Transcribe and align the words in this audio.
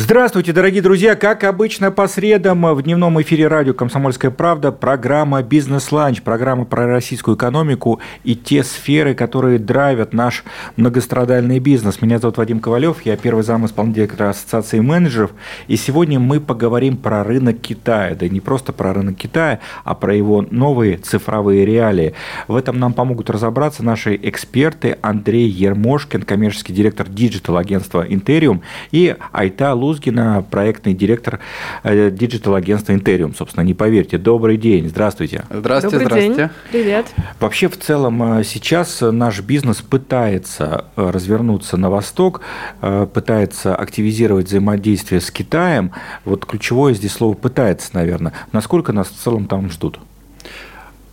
Здравствуйте, 0.00 0.52
дорогие 0.52 0.80
друзья! 0.80 1.16
Как 1.16 1.42
обычно, 1.42 1.90
по 1.90 2.06
средам 2.06 2.64
в 2.72 2.82
дневном 2.82 3.20
эфире 3.20 3.48
радио 3.48 3.74
«Комсомольская 3.74 4.30
правда» 4.30 4.70
программа 4.70 5.42
«Бизнес-ланч», 5.42 6.22
программа 6.22 6.66
про 6.66 6.86
российскую 6.86 7.36
экономику 7.36 7.98
и 8.22 8.36
те 8.36 8.62
сферы, 8.62 9.14
которые 9.14 9.58
драйвят 9.58 10.12
наш 10.12 10.44
многострадальный 10.76 11.58
бизнес. 11.58 12.00
Меня 12.00 12.20
зовут 12.20 12.36
Вадим 12.36 12.60
Ковалев, 12.60 13.04
я 13.04 13.16
первый 13.16 13.42
зам 13.42 13.66
исполнителя 13.66 14.28
Ассоциации 14.28 14.78
менеджеров, 14.78 15.32
и 15.66 15.74
сегодня 15.74 16.20
мы 16.20 16.38
поговорим 16.38 16.96
про 16.96 17.24
рынок 17.24 17.58
Китая. 17.60 18.14
Да 18.14 18.28
не 18.28 18.38
просто 18.38 18.72
про 18.72 18.94
рынок 18.94 19.16
Китая, 19.16 19.58
а 19.82 19.96
про 19.96 20.14
его 20.14 20.46
новые 20.48 20.98
цифровые 20.98 21.66
реалии. 21.66 22.14
В 22.46 22.54
этом 22.54 22.78
нам 22.78 22.92
помогут 22.92 23.30
разобраться 23.30 23.82
наши 23.82 24.14
эксперты 24.14 24.96
Андрей 25.02 25.48
Ермошкин, 25.48 26.22
коммерческий 26.22 26.72
директор 26.72 27.08
digital-агентства 27.08 28.06
«Интериум», 28.08 28.62
и 28.92 29.16
Айта 29.32 29.74
Лу 29.74 29.87
Лузгина, 29.88 30.44
проектный 30.50 30.92
директор 30.92 31.40
э, 31.82 32.10
digital-агентства 32.10 32.92
Интериум. 32.92 33.34
Собственно, 33.34 33.64
не 33.64 33.72
поверьте. 33.72 34.18
Добрый 34.18 34.58
день. 34.58 34.88
Здравствуйте. 34.88 35.44
Здравствуйте, 35.48 35.98
Добрый 35.98 36.22
здравствуйте. 36.22 36.42
День. 36.42 36.82
Привет. 36.82 37.06
Вообще, 37.40 37.68
в 37.68 37.78
целом, 37.78 38.40
э, 38.40 38.44
сейчас 38.44 39.00
наш 39.00 39.40
бизнес 39.40 39.80
пытается 39.80 40.84
э, 40.96 41.10
развернуться 41.10 41.76
на 41.76 41.90
восток, 41.90 42.42
пытается 42.80 43.74
активизировать 43.74 44.46
взаимодействие 44.46 45.20
с 45.20 45.30
Китаем. 45.30 45.92
Вот 46.24 46.44
ключевое 46.44 46.94
здесь 46.94 47.12
слово 47.12 47.34
«пытается», 47.34 47.90
наверное. 47.94 48.32
Насколько 48.52 48.92
нас 48.92 49.08
в 49.08 49.16
целом 49.16 49.46
там 49.46 49.70
ждут? 49.70 49.98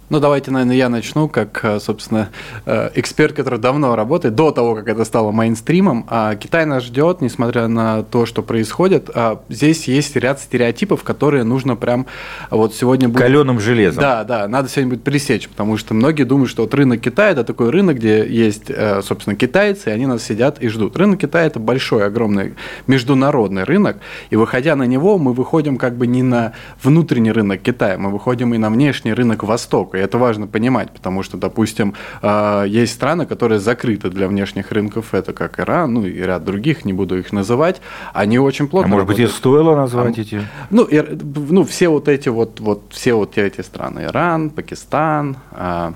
Ну, 0.09 0.19
давайте, 0.19 0.51
наверное, 0.51 0.75
я 0.75 0.87
начну, 0.87 1.27
как, 1.27 1.59
э, 1.63 1.79
собственно, 1.79 2.29
э, 2.67 2.91
эксперт, 2.93 3.33
который 3.33 3.59
давно 3.59 3.95
работает, 3.95 4.35
до 4.35 4.51
того, 4.51 4.75
как 4.75 4.87
это 4.87 5.03
стало 5.03 5.31
мейнстримом. 5.31 6.05
А 6.09 6.35
Китай 6.35 6.65
нас 6.65 6.83
ждет, 6.83 7.21
несмотря 7.21 7.67
на 7.67 8.03
то, 8.03 8.27
что 8.27 8.43
происходит. 8.43 9.09
А 9.15 9.41
здесь 9.49 9.87
есть 9.87 10.15
ряд 10.15 10.39
стереотипов, 10.39 11.03
которые 11.03 11.43
нужно 11.43 11.75
прям 11.75 12.05
вот 12.51 12.75
сегодня... 12.75 13.09
Будет... 13.09 13.23
Каленым 13.23 13.59
железом. 13.59 14.01
Да, 14.01 14.23
да, 14.23 14.47
надо 14.47 14.69
сегодня 14.69 14.91
будет 14.91 15.03
пресечь, 15.03 15.49
потому 15.49 15.75
что 15.77 15.95
многие 15.95 16.23
думают, 16.23 16.51
что 16.51 16.61
вот 16.61 16.73
рынок 16.75 17.01
Китая– 17.01 17.31
это 17.31 17.43
такой 17.43 17.71
рынок, 17.71 17.97
где 17.97 18.27
есть, 18.27 18.65
э, 18.69 19.01
собственно, 19.01 19.35
китайцы, 19.35 19.89
и 19.89 19.93
они 19.93 20.05
нас 20.05 20.21
сидят 20.23 20.61
и 20.61 20.67
ждут. 20.67 20.97
Рынок 20.97 21.21
Китая– 21.21 21.45
это 21.47 21.59
большой, 21.59 22.05
огромный 22.05 22.53
международный 22.85 23.63
рынок, 23.63 23.97
и 24.29 24.35
выходя 24.35 24.75
на 24.75 24.83
него, 24.83 25.17
мы 25.17 25.33
выходим 25.33 25.77
как 25.77 25.95
бы 25.95 26.05
не 26.05 26.21
на 26.21 26.53
внутренний 26.83 27.31
рынок 27.31 27.61
Китая, 27.61 27.97
мы 27.97 28.11
выходим 28.11 28.53
и 28.53 28.59
на 28.59 28.69
внешний 28.69 29.11
рынок 29.11 29.43
Востока 29.43 29.94
и 29.95 29.99
это 29.99 30.17
важно 30.17 30.47
понимать, 30.47 30.91
потому 30.91 31.23
что, 31.23 31.37
допустим, 31.37 31.93
а, 32.21 32.63
есть 32.63 32.93
страны, 32.93 33.25
которые 33.25 33.59
закрыты 33.59 34.09
для 34.09 34.27
внешних 34.27 34.71
рынков, 34.71 35.13
это 35.13 35.33
как 35.33 35.59
Иран, 35.59 35.93
ну 35.93 36.05
и 36.05 36.13
ряд 36.13 36.43
других, 36.43 36.85
не 36.85 36.93
буду 36.93 37.17
их 37.17 37.31
называть, 37.31 37.81
они 38.13 38.39
очень 38.39 38.67
плотно. 38.67 38.87
А 38.87 38.91
может 38.91 39.07
работают. 39.07 39.29
быть, 39.29 39.35
и 39.35 39.37
стоило 39.37 39.75
назвать 39.75 40.17
а, 40.17 40.21
эти? 40.21 40.41
Ну, 40.69 40.83
и, 40.83 41.01
ну, 41.49 41.63
все 41.63 41.89
вот 41.89 42.07
эти 42.07 42.29
вот, 42.29 42.59
вот 42.59 42.83
все 42.89 43.13
вот 43.13 43.37
эти 43.37 43.61
страны, 43.61 44.05
Иран, 44.05 44.49
Пакистан, 44.49 45.37
а, 45.51 45.93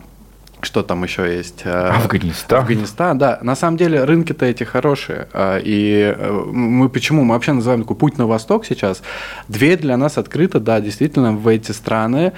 что 0.62 0.84
там 0.84 1.04
еще 1.04 1.34
есть? 1.34 1.62
Э, 1.64 1.90
Афганистан. 1.90 2.60
Афганистан, 2.60 3.18
да. 3.18 3.40
На 3.42 3.56
самом 3.56 3.78
деле 3.78 4.04
рынки-то 4.04 4.46
эти 4.46 4.64
хорошие. 4.64 5.28
А, 5.34 5.58
и 5.58 6.14
э, 6.18 6.32
мы 6.52 6.90
почему? 6.90 7.24
Мы 7.24 7.34
вообще 7.34 7.54
называем 7.54 7.82
такой 7.82 7.96
путь 7.96 8.18
на 8.18 8.28
восток 8.28 8.66
сейчас. 8.66 9.02
Дверь 9.48 9.80
для 9.80 9.96
нас 9.98 10.18
открыта, 10.18 10.60
да, 10.60 10.82
действительно, 10.82 11.34
в 11.34 11.48
эти 11.48 11.72
страны. 11.72 12.34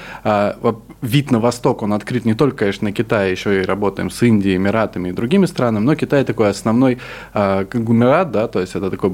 Вид 1.01 1.31
на 1.31 1.39
восток, 1.39 1.81
он 1.81 1.93
открыт 1.93 2.25
не 2.25 2.35
только, 2.35 2.57
конечно, 2.57 2.85
на 2.85 2.91
Китай, 2.93 3.31
еще 3.31 3.61
и 3.61 3.65
работаем 3.65 4.11
с 4.11 4.21
Индией, 4.21 4.57
Эмиратами 4.57 5.09
и 5.09 5.11
другими 5.11 5.47
странами, 5.47 5.83
но 5.83 5.95
Китай 5.95 6.23
такой 6.23 6.49
основной 6.49 6.99
конгломерат, 7.33 8.31
да, 8.31 8.47
то 8.47 8.59
есть 8.59 8.75
это 8.75 8.91
такой 8.91 9.09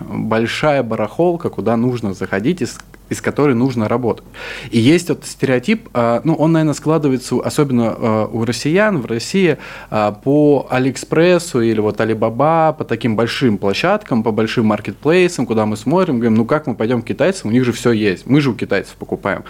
большая 0.00 0.82
барахолка, 0.82 1.48
куда 1.48 1.76
нужно 1.76 2.14
заходить 2.14 2.62
и 2.62 2.66
из 3.12 3.20
которой 3.20 3.54
нужно 3.54 3.88
работать. 3.88 4.24
И 4.70 4.78
есть 4.78 5.08
вот 5.08 5.24
стереотип, 5.24 5.88
а, 5.94 6.20
ну, 6.24 6.34
он, 6.34 6.52
наверное, 6.52 6.74
складывается 6.74 7.36
особенно 7.40 7.94
а, 7.96 8.26
у 8.26 8.44
россиян 8.44 9.00
в 9.00 9.06
России 9.06 9.58
а, 9.90 10.12
по 10.12 10.66
Алиэкспрессу 10.70 11.60
или 11.60 11.80
вот 11.80 12.00
Алибаба, 12.00 12.74
по 12.76 12.84
таким 12.84 13.16
большим 13.16 13.58
площадкам, 13.58 14.22
по 14.22 14.32
большим 14.32 14.66
маркетплейсам, 14.66 15.46
куда 15.46 15.66
мы 15.66 15.76
смотрим, 15.76 16.16
говорим, 16.16 16.34
ну 16.34 16.44
как 16.44 16.66
мы 16.66 16.74
пойдем 16.74 17.02
к 17.02 17.06
китайцам, 17.06 17.50
у 17.50 17.52
них 17.52 17.64
же 17.64 17.72
все 17.72 17.92
есть, 17.92 18.26
мы 18.26 18.40
же 18.40 18.50
у 18.50 18.54
китайцев 18.54 18.94
покупаем. 18.96 19.44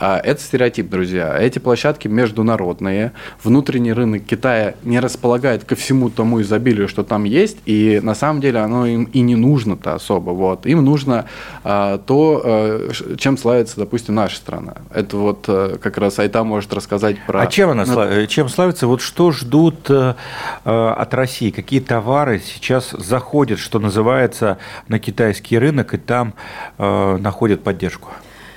А, 0.00 0.18
это 0.18 0.40
стереотип, 0.40 0.88
друзья. 0.88 1.38
Эти 1.38 1.58
площадки 1.58 2.08
международные. 2.08 3.12
Внутренний 3.44 3.92
рынок 3.92 4.24
Китая 4.24 4.74
не 4.82 4.98
располагает 4.98 5.64
ко 5.64 5.76
всему 5.76 6.08
тому 6.08 6.40
изобилию, 6.40 6.88
что 6.88 7.04
там 7.04 7.24
есть, 7.24 7.58
и 7.66 8.00
на 8.02 8.14
самом 8.14 8.40
деле 8.40 8.60
оно 8.60 8.86
им 8.86 9.04
и 9.04 9.20
не 9.20 9.36
нужно-то 9.36 9.94
особо. 9.94 10.30
Вот. 10.30 10.64
Им 10.64 10.82
нужно 10.86 11.26
а, 11.64 11.98
то, 11.98 12.40
а, 12.42 12.90
чем 13.18 13.36
славится, 13.36 13.76
допустим, 13.76 14.14
наша 14.14 14.36
страна. 14.36 14.76
Это 14.90 15.18
вот 15.18 15.44
а, 15.48 15.76
как 15.76 15.98
раз 15.98 16.18
Айта 16.18 16.44
может 16.44 16.72
рассказать 16.72 17.16
про... 17.26 17.42
А 17.42 17.46
чем 17.46 17.68
она 17.68 17.84
славится? 17.84 18.26
Чем 18.26 18.48
славится? 18.48 18.86
Вот 18.86 19.02
что 19.02 19.32
ждут 19.32 19.90
а, 19.90 20.16
от 20.64 21.12
России? 21.12 21.50
Какие 21.50 21.80
товары 21.80 22.40
сейчас 22.40 22.92
заходят, 22.92 23.58
что 23.58 23.78
называется, 23.78 24.56
на 24.88 24.98
китайский 24.98 25.58
рынок, 25.58 25.92
и 25.92 25.98
там 25.98 26.32
а, 26.78 27.18
находят 27.18 27.62
поддержку? 27.62 28.08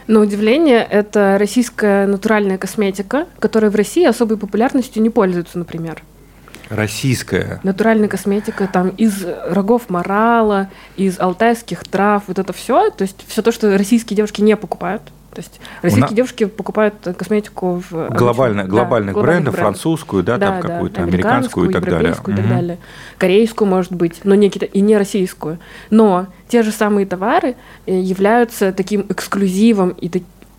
На 0.07 0.19
удивление, 0.19 0.85
это 0.89 1.37
российская 1.39 2.05
натуральная 2.05 2.57
косметика, 2.57 3.27
которая 3.39 3.71
в 3.71 3.75
России 3.75 4.05
особой 4.05 4.37
популярностью 4.37 5.01
не 5.01 5.09
пользуется, 5.09 5.57
например. 5.57 6.03
Российская. 6.69 7.59
Натуральная 7.63 8.07
косметика 8.07 8.69
там 8.71 8.89
из 8.89 9.25
рогов 9.47 9.89
морала, 9.89 10.69
из 10.95 11.19
алтайских 11.19 11.83
трав, 11.83 12.23
вот 12.27 12.39
это 12.39 12.53
все. 12.53 12.89
То 12.89 13.03
есть 13.03 13.23
все 13.27 13.41
то, 13.41 13.51
что 13.51 13.77
российские 13.77 14.17
девушки 14.17 14.41
не 14.41 14.57
покупают. 14.57 15.01
То 15.33 15.39
есть 15.41 15.59
российские 15.81 16.01
нас... 16.01 16.13
девушки 16.13 16.45
покупают 16.45 16.95
косметику 17.17 17.81
в 17.89 18.09
глобально, 18.09 18.65
глобальных 18.65 19.15
да, 19.15 19.21
брендов, 19.21 19.53
бренд. 19.53 19.65
французскую, 19.67 20.23
да, 20.23 20.37
да 20.37 20.47
там 20.47 20.61
да, 20.61 20.67
какую-то 20.67 21.03
американскую 21.03 21.69
и 21.69 21.73
так 21.73 21.83
далее. 21.83 22.11
И 22.11 22.15
так 22.15 22.47
далее. 22.49 22.77
Корейскую, 23.17 23.67
может 23.67 23.91
быть, 23.91 24.21
но 24.23 24.35
не 24.35 24.47
и 24.47 24.81
не 24.81 24.97
российскую. 24.97 25.57
Но 25.89 26.27
те 26.47 26.61
же 26.61 26.71
самые 26.71 27.05
товары 27.05 27.55
э, 27.85 27.99
являются 27.99 28.71
таким 28.71 29.05
эксклюзивом 29.09 29.89
и 29.89 30.09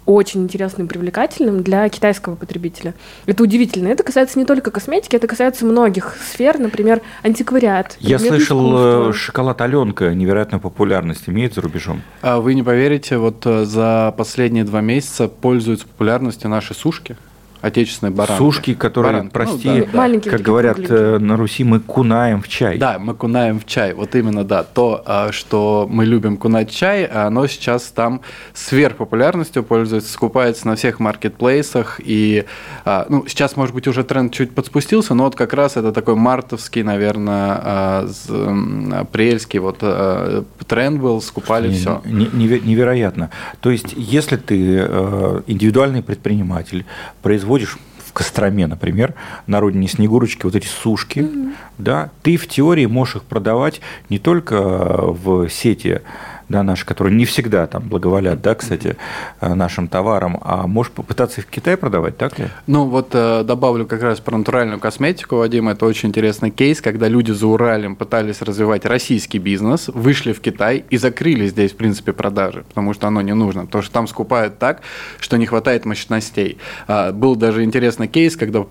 очень 0.07 0.43
интересным 0.43 0.87
и 0.87 0.91
привлекательным 0.91 1.63
для 1.63 1.89
китайского 1.89 2.35
потребителя. 2.35 2.95
Это 3.27 3.43
удивительно. 3.43 3.89
Это 3.89 4.03
касается 4.03 4.39
не 4.39 4.45
только 4.45 4.71
косметики, 4.71 5.17
это 5.17 5.27
касается 5.27 5.65
многих 5.65 6.17
сфер, 6.31 6.59
например, 6.59 7.01
антиквариат. 7.23 7.97
Я 8.01 8.19
слышал, 8.19 8.59
искусства. 8.69 9.13
шоколад 9.13 9.61
Аленка 9.61 10.15
невероятную 10.15 10.61
популярность 10.61 11.29
имеет 11.29 11.55
за 11.55 11.63
рубежом. 11.63 12.03
А 12.23 12.41
вы 12.41 12.55
не 12.55 12.63
поверите, 12.63 13.19
вот 13.19 13.47
э, 13.47 13.65
за 13.65 14.15
последние 14.17 14.65
два 14.65 14.81
месяца 14.81 15.29
пользуются 15.29 15.87
популярностью 15.87 16.51
наши 16.51 16.75
сушки 16.75 17.17
отечественной 17.65 18.13
баранки. 18.13 18.39
Сушки, 18.39 18.75
которые, 18.75 19.13
баранки. 19.13 19.33
прости, 19.33 19.69
ну, 19.69 19.89
да, 19.93 20.09
да. 20.09 20.31
как 20.31 20.41
говорят 20.43 20.77
кругленькие. 20.77 21.17
Э, 21.17 21.19
на 21.19 21.37
Руси, 21.37 21.65
мы 21.65 21.81
кунаем 21.81 22.43
в 22.43 22.49
чай. 22.49 22.79
Да, 22.79 22.99
мы 22.99 23.15
кунаем 23.15 23.59
в 23.59 23.67
чай. 23.67 23.95
Вот 23.95 24.15
именно, 24.15 24.45
да. 24.45 24.63
То, 24.63 25.03
а, 25.07 25.33
что 25.33 25.89
мы 25.91 26.05
любим 26.05 26.37
кунать 26.37 26.71
чай, 26.71 27.05
оно 27.07 27.47
сейчас 27.47 27.85
там 27.85 28.21
сверхпопулярностью 28.53 29.63
пользуется, 29.63 30.13
скупается 30.13 30.67
на 30.67 30.77
всех 30.77 31.01
маркетплейсах. 31.01 32.01
И, 32.05 32.45
а, 32.85 33.07
ну, 33.09 33.25
сейчас, 33.27 33.57
может 33.57 33.75
быть, 33.75 33.89
уже 33.89 34.05
тренд 34.05 34.33
чуть 34.33 34.55
подспустился, 34.55 35.15
но 35.15 35.25
вот 35.25 35.35
как 35.35 35.55
раз 35.55 35.77
это 35.77 35.93
такой 35.93 36.17
мартовский, 36.17 36.83
наверное, 36.83 37.61
а, 37.63 38.09
апрельский 39.01 39.59
вот 39.59 39.79
тренд 40.67 41.01
был, 41.01 41.23
скупали 41.23 41.69
не, 41.69 41.75
все. 41.75 42.03
Невероятно. 42.05 43.31
То 43.61 43.71
есть, 43.71 43.95
если 43.97 44.37
ты 44.37 44.79
э, 44.79 45.41
индивидуальный 45.47 46.03
предприниматель, 46.03 46.85
производишь 47.23 47.54
производишь 47.55 47.79
в 48.07 48.13
Костроме, 48.13 48.67
например, 48.67 49.15
на 49.47 49.61
родине 49.61 49.89
Снегурочки, 49.89 50.45
вот 50.45 50.55
эти 50.55 50.67
сушки, 50.67 51.21
mm-hmm. 51.21 51.55
да, 51.79 52.11
ты 52.23 52.37
в 52.37 52.47
теории 52.47 52.87
можешь 52.87 53.17
их 53.17 53.23
продавать 53.25 53.81
не 54.09 54.19
только 54.19 54.57
в 54.61 55.49
сети 55.49 56.01
да, 56.49 56.63
наши, 56.63 56.85
которые 56.85 57.15
не 57.15 57.25
всегда 57.25 57.67
там 57.67 57.89
благоволят, 57.89 58.43
да, 58.43 58.55
кстати, 58.55 58.97
э, 59.41 59.55
нашим 59.55 59.89
товарам, 59.89 60.39
а 60.43 60.67
можешь 60.67 60.93
попытаться 60.93 61.41
их 61.41 61.47
в 61.47 61.51
Китае 61.51 61.77
продавать, 61.77 62.17
так 62.17 62.39
ли? 62.39 62.47
Ну, 62.67 62.87
вот 62.87 63.11
э, 63.13 63.43
добавлю 63.45 63.87
как 63.87 64.03
раз 64.03 64.21
про 64.21 64.37
натуральную 64.37 64.81
косметику, 64.81 65.37
Вадим, 65.37 65.69
это 65.69 65.87
очень 65.87 66.11
интересный 66.11 66.51
кейс, 66.51 66.81
когда 66.81 67.09
люди 67.09 67.33
за 67.33 67.47
Уралем 67.47 67.97
пытались 67.97 68.43
развивать 68.43 68.85
российский 68.85 69.39
бизнес, 69.39 69.89
вышли 69.89 70.33
в 70.33 70.41
Китай 70.41 70.85
и 70.91 70.97
закрыли 70.97 71.47
здесь, 71.47 71.73
в 71.73 71.77
принципе, 71.77 72.13
продажи, 72.13 72.65
потому 72.69 72.93
что 72.95 73.09
оно 73.09 73.21
не 73.23 73.35
нужно, 73.35 73.67
потому 73.67 73.83
что 73.83 73.93
там 73.93 74.07
скупают 74.07 74.59
так, 74.59 74.83
что 75.21 75.37
не 75.37 75.47
хватает 75.47 75.85
мощностей. 75.85 76.59
А, 76.87 77.13
был 77.13 77.37
даже 77.37 77.65
интересный 77.65 78.09
кейс, 78.09 78.37
когда 78.37 78.65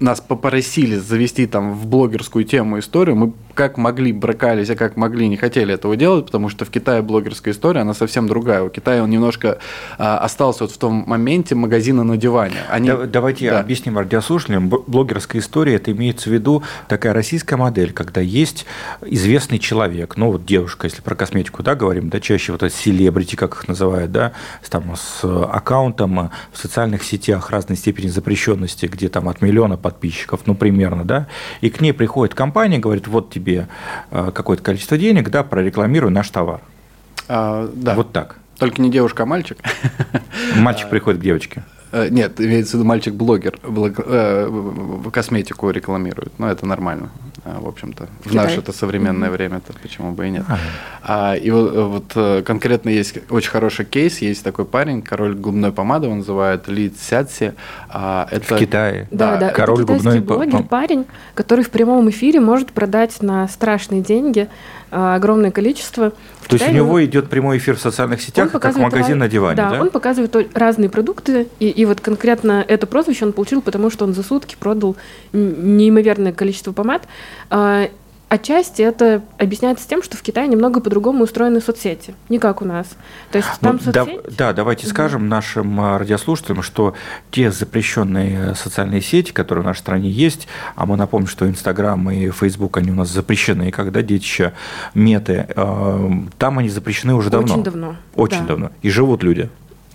нас 0.00 0.20
попросили 0.20 0.96
завести 0.96 1.46
там 1.46 1.74
в 1.74 1.86
блогерскую 1.86 2.44
тему 2.44 2.78
историю, 2.78 3.16
мы 3.16 3.32
как 3.54 3.78
могли 3.78 4.12
бракались, 4.12 4.70
а 4.70 4.76
как 4.76 4.96
могли 4.96 5.28
не 5.28 5.36
хотели 5.36 5.74
этого 5.74 5.96
делать, 5.96 6.26
потому 6.26 6.48
что 6.48 6.64
в 6.64 6.70
Китае 6.70 7.02
блогерская 7.06 7.54
история, 7.54 7.80
она 7.80 7.94
совсем 7.94 8.26
другая. 8.26 8.62
У 8.62 8.68
Китая 8.68 9.02
он 9.02 9.10
немножко 9.10 9.58
а, 9.98 10.18
остался 10.18 10.64
вот 10.64 10.72
в 10.72 10.78
том 10.78 11.04
моменте 11.06 11.54
магазина 11.54 12.04
на 12.04 12.16
диване. 12.16 12.56
Они... 12.68 12.88
Да, 12.88 13.06
давайте 13.06 13.50
да. 13.50 13.60
объясним 13.60 13.98
радиослушателям. 13.98 14.68
Блогерская 14.68 15.40
история, 15.40 15.76
это 15.76 15.92
имеется 15.92 16.30
в 16.30 16.32
виду 16.32 16.62
такая 16.88 17.12
российская 17.12 17.56
модель, 17.56 17.92
когда 17.92 18.20
есть 18.20 18.66
известный 19.02 19.58
человек, 19.58 20.16
ну 20.16 20.32
вот 20.32 20.44
девушка, 20.44 20.86
если 20.86 21.00
про 21.00 21.14
косметику, 21.14 21.62
да, 21.62 21.74
говорим, 21.74 22.10
да, 22.10 22.20
чаще 22.20 22.52
вот 22.52 22.62
это 22.62 22.74
селебрити, 22.74 23.36
как 23.36 23.54
их 23.54 23.68
называют, 23.68 24.12
да, 24.12 24.32
там, 24.68 24.94
с 24.96 25.24
аккаунтом 25.24 26.30
в 26.52 26.58
социальных 26.58 27.02
сетях 27.02 27.50
разной 27.50 27.76
степени 27.76 28.08
запрещенности, 28.08 28.86
где 28.86 29.08
там 29.08 29.28
от 29.28 29.40
миллиона 29.40 29.76
подписчиков, 29.76 30.40
ну, 30.46 30.54
примерно, 30.54 31.04
да, 31.04 31.26
и 31.60 31.70
к 31.70 31.80
ней 31.80 31.92
приходит 31.92 32.34
компания, 32.34 32.78
говорит, 32.78 33.06
вот 33.06 33.30
тебе 33.30 33.68
э, 34.10 34.30
какое-то 34.34 34.62
количество 34.62 34.98
денег, 34.98 35.30
да, 35.30 35.42
прорекламируй 35.42 36.10
наш 36.10 36.28
товар. 36.30 36.60
А, 37.28 37.70
да. 37.74 37.94
Вот 37.94 38.12
так. 38.12 38.36
Только 38.58 38.80
не 38.80 38.90
девушка, 38.90 39.24
а 39.24 39.26
мальчик. 39.26 39.58
Мальчик 40.56 40.88
приходит 40.88 41.20
к 41.20 41.22
девочке. 41.22 41.62
Э, 41.92 42.08
нет, 42.08 42.40
имеется 42.40 42.72
в 42.72 42.74
виду 42.74 42.84
мальчик-блогер, 42.84 43.58
э, 43.62 45.10
косметику 45.12 45.70
рекламирует, 45.70 46.38
но 46.38 46.50
это 46.50 46.66
нормально. 46.66 47.10
А, 47.44 47.60
в 47.60 47.68
общем-то, 47.68 48.08
в 48.24 48.34
наше 48.34 48.58
это 48.58 48.72
современное 48.72 49.28
mm-hmm. 49.28 49.32
время-то, 49.32 49.72
почему 49.80 50.12
бы 50.12 50.26
и 50.26 50.30
нет. 50.30 50.44
А, 51.02 51.34
и 51.34 51.48
вот, 51.50 51.74
вот 51.74 52.12
э, 52.16 52.42
конкретно 52.42 52.88
есть 52.88 53.18
очень 53.30 53.50
хороший 53.50 53.84
кейс, 53.84 54.18
есть 54.18 54.42
такой 54.42 54.64
парень, 54.64 55.00
король 55.00 55.36
губной 55.36 55.70
помады, 55.70 56.08
он 56.08 56.18
называет 56.18 56.66
Ли 56.66 56.90
Цятси. 56.90 57.54
А, 57.88 58.26
это... 58.32 58.56
В 58.56 58.58
Китае. 58.58 59.06
Да, 59.12 59.36
да, 59.36 59.50
король 59.50 59.84
это 59.84 59.92
губной 59.92 60.20
блогер, 60.20 60.64
парень, 60.64 61.06
который 61.34 61.64
в 61.64 61.70
прямом 61.70 62.10
эфире 62.10 62.40
может 62.40 62.72
продать 62.72 63.22
на 63.22 63.46
страшные 63.46 64.00
деньги 64.00 64.48
а, 64.85 64.85
огромное 64.90 65.50
количество. 65.50 66.10
То 66.48 66.54
есть 66.54 66.68
у 66.68 66.72
него 66.72 67.04
идет 67.04 67.28
прямой 67.28 67.58
эфир 67.58 67.76
в 67.76 67.80
социальных 67.80 68.20
сетях, 68.20 68.52
как 68.52 68.76
магазин 68.76 69.18
на 69.18 69.28
диване, 69.28 69.56
да? 69.56 69.70
Да, 69.70 69.80
он 69.80 69.90
показывает 69.90 70.34
разные 70.54 70.88
продукты, 70.88 71.48
и, 71.58 71.68
и 71.68 71.84
вот 71.84 72.00
конкретно 72.00 72.64
это 72.66 72.86
прозвище 72.86 73.26
он 73.26 73.32
получил, 73.32 73.62
потому 73.62 73.90
что 73.90 74.04
он 74.04 74.14
за 74.14 74.22
сутки 74.22 74.56
продал 74.58 74.96
неимоверное 75.32 76.32
количество 76.32 76.72
помад. 76.72 77.02
Отчасти 78.36 78.82
это 78.82 79.22
объясняется 79.38 79.88
тем, 79.88 80.02
что 80.02 80.18
в 80.18 80.22
Китае 80.22 80.46
немного 80.46 80.80
по-другому 80.80 81.24
устроены 81.24 81.62
соцсети, 81.62 82.14
не 82.28 82.38
как 82.38 82.60
у 82.60 82.66
нас. 82.66 82.86
То 83.32 83.38
есть 83.38 83.48
там 83.62 83.80
ну, 83.82 83.92
соцсети... 83.92 84.20
да, 84.24 84.30
да, 84.36 84.52
давайте 84.52 84.86
скажем 84.86 85.26
нашим 85.30 85.80
а, 85.80 85.98
радиослушателям, 85.98 86.60
что 86.60 86.92
те 87.30 87.50
запрещенные 87.50 88.54
социальные 88.54 89.00
сети, 89.00 89.32
которые 89.32 89.62
в 89.62 89.66
нашей 89.66 89.78
стране 89.78 90.10
есть, 90.10 90.48
а 90.74 90.84
мы 90.84 90.98
напомним, 90.98 91.28
что 91.28 91.48
Инстаграм 91.48 92.10
и 92.10 92.28
Фейсбук, 92.28 92.76
они 92.76 92.90
у 92.90 92.94
нас 92.94 93.08
запрещены, 93.08 93.70
когда 93.70 94.02
детища 94.02 94.52
меты, 94.92 95.46
а, 95.56 96.10
там 96.36 96.58
они 96.58 96.68
запрещены 96.68 97.14
уже 97.14 97.30
давно. 97.30 97.54
Очень 97.54 97.64
давно. 97.64 97.96
Очень 98.14 98.40
да. 98.42 98.48
давно. 98.48 98.70
И 98.82 98.90
живут 98.90 99.22
люди. 99.22 99.48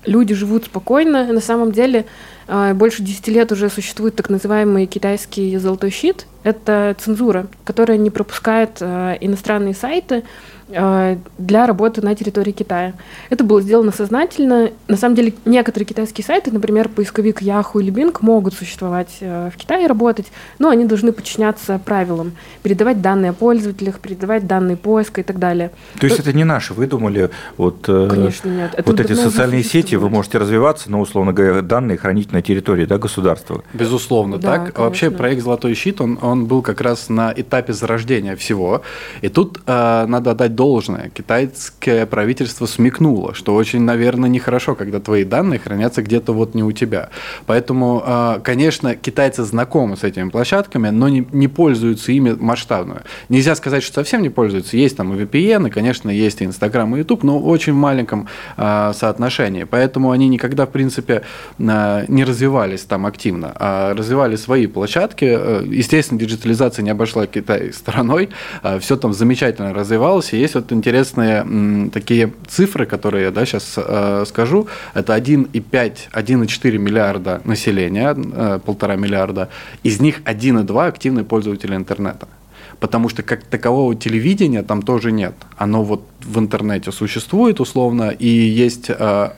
Люди 0.06 0.34
живут 0.34 0.66
спокойно. 0.66 1.32
На 1.32 1.42
самом 1.42 1.72
деле 1.72 2.06
а, 2.48 2.74
больше 2.74 3.04
10 3.04 3.28
лет 3.28 3.52
уже 3.52 3.70
существует 3.70 4.16
так 4.16 4.30
называемый 4.30 4.88
китайский 4.88 5.56
золотой 5.58 5.92
щит. 5.92 6.26
Это 6.44 6.96
цензура, 7.00 7.48
которая 7.66 7.98
не 7.98 8.10
пропускает 8.10 8.78
а, 8.82 9.14
иностранные 9.14 9.76
сайты 9.76 10.24
для 11.38 11.66
работы 11.66 12.02
на 12.02 12.16
территории 12.16 12.52
Китая. 12.52 12.94
Это 13.30 13.44
было 13.44 13.62
сделано 13.62 13.92
сознательно. 13.92 14.72
На 14.88 14.98
самом 14.98 15.16
деле, 15.16 15.34
некоторые 15.46 15.86
китайские 15.86 16.26
сайты, 16.26 16.52
например, 16.52 16.90
поисковик 16.90 17.42
Yahoo 17.42 17.82
или 17.82 17.92
Bing, 17.94 18.16
могут 18.22 18.54
существовать 18.54 19.18
э, 19.20 19.50
в 19.54 19.58
Китае 19.58 19.86
и 19.86 19.88
работать, 19.88 20.28
но 20.60 20.70
они 20.70 20.86
должны 20.86 21.12
подчиняться 21.12 21.80
правилам, 21.84 22.34
передавать 22.64 23.02
данные 23.02 23.32
о 23.32 23.34
пользователях, 23.34 24.00
передавать 24.00 24.48
данные 24.48 24.78
поиска 24.78 25.22
и 25.22 25.24
так 25.24 25.40
далее. 25.40 25.72
То 26.00 26.06
есть 26.06 26.18
то... 26.18 26.24
это 26.24 26.34
не 26.34 26.44
наши 26.44 26.74
выдумали? 26.74 27.30
Вот, 27.58 27.86
э, 27.88 28.08
Конечно, 28.10 28.50
нет. 28.50 28.74
Это 28.76 28.90
вот 28.90 29.00
эти 29.00 29.14
социальные 29.14 29.64
сети, 29.64 29.96
вы 29.96 30.10
можете 30.10 30.38
развиваться, 30.38 30.92
но, 30.92 31.02
условно 31.02 31.34
говоря, 31.34 31.62
данные 31.62 31.98
хранить 31.98 32.32
на 32.32 32.42
территории 32.42 32.86
да, 32.86 32.98
государства. 32.98 33.64
Безусловно, 33.74 34.38
да, 34.38 34.52
так. 34.52 34.60
Конечно. 34.62 34.84
Вообще 34.84 35.12
проект 35.12 35.44
«Золотой 35.44 35.74
щит», 35.76 36.02
он, 36.02 36.20
он 36.22 36.46
был 36.46 36.62
как 36.62 36.82
раз 36.82 37.10
на 37.10 37.34
этапе 37.36 37.74
зарождения 37.74 38.36
всего. 38.36 38.82
И 39.22 39.30
тут 39.30 39.60
э, 39.66 40.06
надо 40.08 40.32
отдать 40.32 40.56
должное. 40.62 41.10
Китайское 41.10 42.06
правительство 42.06 42.68
смекнуло, 42.68 43.34
что 43.34 43.56
очень, 43.56 43.82
наверное, 43.82 44.30
нехорошо, 44.30 44.76
когда 44.76 45.00
твои 45.00 45.24
данные 45.24 45.60
хранятся 45.60 46.04
где-то 46.04 46.34
вот 46.34 46.54
не 46.54 46.64
у 46.64 46.72
тебя. 46.72 47.10
Поэтому, 47.48 48.04
а, 48.06 48.40
конечно, 48.44 48.96
китайцы 48.96 49.44
знакомы 49.44 49.98
с 49.98 50.04
этими 50.04 50.30
площадками, 50.30 50.90
но 50.90 51.10
не, 51.10 51.28
не 51.32 51.48
пользуются 51.48 52.12
ими 52.12 52.38
масштабно. 52.40 53.02
Нельзя 53.28 53.56
сказать, 53.56 53.82
что 53.82 53.96
совсем 53.96 54.22
не 54.22 54.30
пользуются. 54.30 54.78
Есть 54.78 54.98
там 54.98 55.12
и 55.16 55.24
VPN, 55.24 55.68
и, 55.68 55.72
конечно, 55.72 56.12
есть 56.12 56.42
и 56.42 56.46
Инстаграм, 56.46 56.96
и 56.96 57.00
YouTube, 57.00 57.24
но 57.24 57.40
в 57.40 57.48
очень 57.48 57.74
маленьком 57.74 58.28
а, 58.56 58.94
соотношении. 58.94 59.64
Поэтому 59.64 60.12
они 60.12 60.30
никогда, 60.30 60.68
в 60.68 60.70
принципе, 60.70 61.24
а, 61.58 62.06
не 62.08 62.24
развивались 62.24 62.82
там 62.82 63.08
активно, 63.08 63.52
а 63.56 63.96
развивали 63.96 64.36
свои 64.36 64.68
площадки. 64.68 65.26
Э, 65.26 65.64
естественно, 65.66 66.20
диджитализация 66.20 66.84
не 66.84 66.92
обошла 66.92 67.26
Китай 67.26 67.74
стороной. 67.74 68.30
Все 68.80 68.96
там 68.96 69.14
замечательно 69.14 69.74
развивалось. 69.74 70.34
И 70.34 70.38
есть 70.38 70.51
вот 70.56 70.72
интересные 70.72 71.90
такие 71.92 72.34
цифры, 72.48 72.86
которые 72.86 73.26
я 73.26 73.32
да, 73.32 73.46
сейчас 73.46 73.76
э, 73.78 74.26
скажу. 74.28 74.68
Это 74.94 75.16
1,5, 75.16 75.98
1,4 76.14 76.78
миллиарда 76.78 77.42
населения, 77.46 78.16
э, 78.16 78.60
полтора 78.66 78.96
миллиарда. 78.96 79.50
Из 79.84 80.00
них 80.00 80.22
1,2 80.22 80.88
активные 80.88 81.26
пользователи 81.26 81.76
интернета 81.76 82.28
потому 82.80 83.10
что 83.10 83.22
как 83.22 83.44
такового 83.44 83.96
телевидения 83.96 84.64
там 84.64 84.82
тоже 84.82 85.12
нет. 85.12 85.36
Оно 85.56 85.84
вот 85.84 86.02
в 86.20 86.40
интернете 86.40 86.92
существует 86.92 87.60
условно, 87.60 88.10
и 88.10 88.28
есть 88.28 88.90
э, 88.90 89.30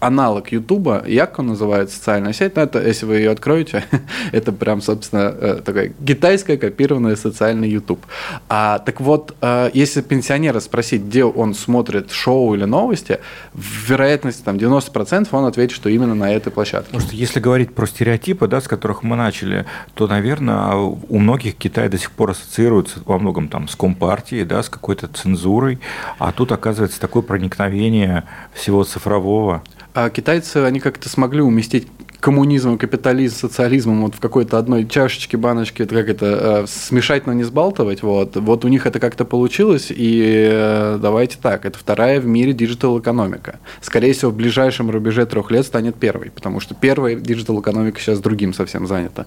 аналог 0.00 0.50
Ютуба, 0.50 1.04
Яко 1.06 1.42
называется 1.42 1.96
социальная 1.96 2.32
сеть, 2.32 2.56
но 2.56 2.62
это, 2.62 2.84
если 2.84 3.06
вы 3.06 3.16
ее 3.16 3.30
откроете, 3.30 3.84
это 4.32 4.52
прям, 4.52 4.80
собственно, 4.80 5.34
э, 5.38 5.60
такая 5.64 5.92
китайская 6.06 6.56
копированная 6.56 7.16
социальный 7.16 7.68
Ютуб. 7.68 8.04
А, 8.48 8.78
так 8.78 9.00
вот, 9.00 9.36
э, 9.40 9.70
если 9.74 10.00
пенсионера 10.00 10.60
спросить, 10.60 11.02
где 11.02 11.24
он 11.24 11.54
смотрит 11.54 12.10
шоу 12.10 12.54
или 12.54 12.64
новости, 12.64 13.20
вероятность 13.54 14.44
там 14.44 14.56
90% 14.56 15.28
он 15.32 15.44
ответит, 15.44 15.76
что 15.76 15.88
именно 15.88 16.14
на 16.14 16.32
этой 16.32 16.50
площадке. 16.50 16.86
Потому 16.86 17.06
что 17.06 17.14
если 17.16 17.40
говорить 17.40 17.74
про 17.74 17.86
стереотипы, 17.86 18.48
да, 18.48 18.60
с 18.60 18.68
которых 18.68 19.02
мы 19.02 19.16
начали, 19.16 19.66
то, 19.94 20.06
наверное, 20.06 20.74
у 20.74 21.18
многих 21.18 21.56
Китай 21.56 21.88
до 21.88 21.98
сих 21.98 22.10
пор 22.10 22.30
ассоциируется 22.30 23.00
во 23.04 23.18
многом 23.18 23.48
там 23.48 23.68
с 23.68 23.76
компартией, 23.76 24.44
да, 24.44 24.62
с 24.62 24.68
какой-то 24.68 25.08
цензурой, 25.08 25.78
а 26.18 26.32
тут 26.32 26.52
оказывается 26.52 27.00
такое 27.00 27.22
проникновение 27.22 28.24
всего 28.54 28.84
цифрового. 28.84 29.62
А 29.94 30.10
китайцы, 30.10 30.58
они 30.58 30.80
как-то 30.80 31.08
смогли 31.08 31.40
уместить 31.40 31.86
коммунизм, 32.20 32.76
капитализм, 32.76 33.34
социализм 33.34 34.02
вот 34.02 34.14
в 34.14 34.20
какой-то 34.20 34.58
одной 34.58 34.86
чашечке, 34.86 35.36
баночке, 35.36 35.86
как 35.86 36.08
это, 36.08 36.64
э, 36.64 36.66
смешать, 36.68 37.26
но 37.26 37.32
не 37.32 37.44
сбалтывать, 37.44 38.02
вот. 38.02 38.36
Вот 38.36 38.64
у 38.64 38.68
них 38.68 38.86
это 38.86 39.00
как-то 39.00 39.24
получилось, 39.24 39.86
и 39.90 40.48
э, 40.52 40.98
давайте 41.00 41.38
так, 41.40 41.64
это 41.64 41.78
вторая 41.78 42.20
в 42.20 42.26
мире 42.26 42.52
digital-экономика. 42.52 43.58
Скорее 43.80 44.12
всего, 44.12 44.30
в 44.30 44.36
ближайшем 44.36 44.90
рубеже 44.90 45.24
трех 45.26 45.50
лет 45.50 45.66
станет 45.66 45.96
первой, 45.96 46.30
потому 46.30 46.60
что 46.60 46.74
первая 46.74 47.14
digital-экономика 47.16 47.98
сейчас 47.98 48.20
другим 48.20 48.52
совсем 48.52 48.86
занята. 48.86 49.24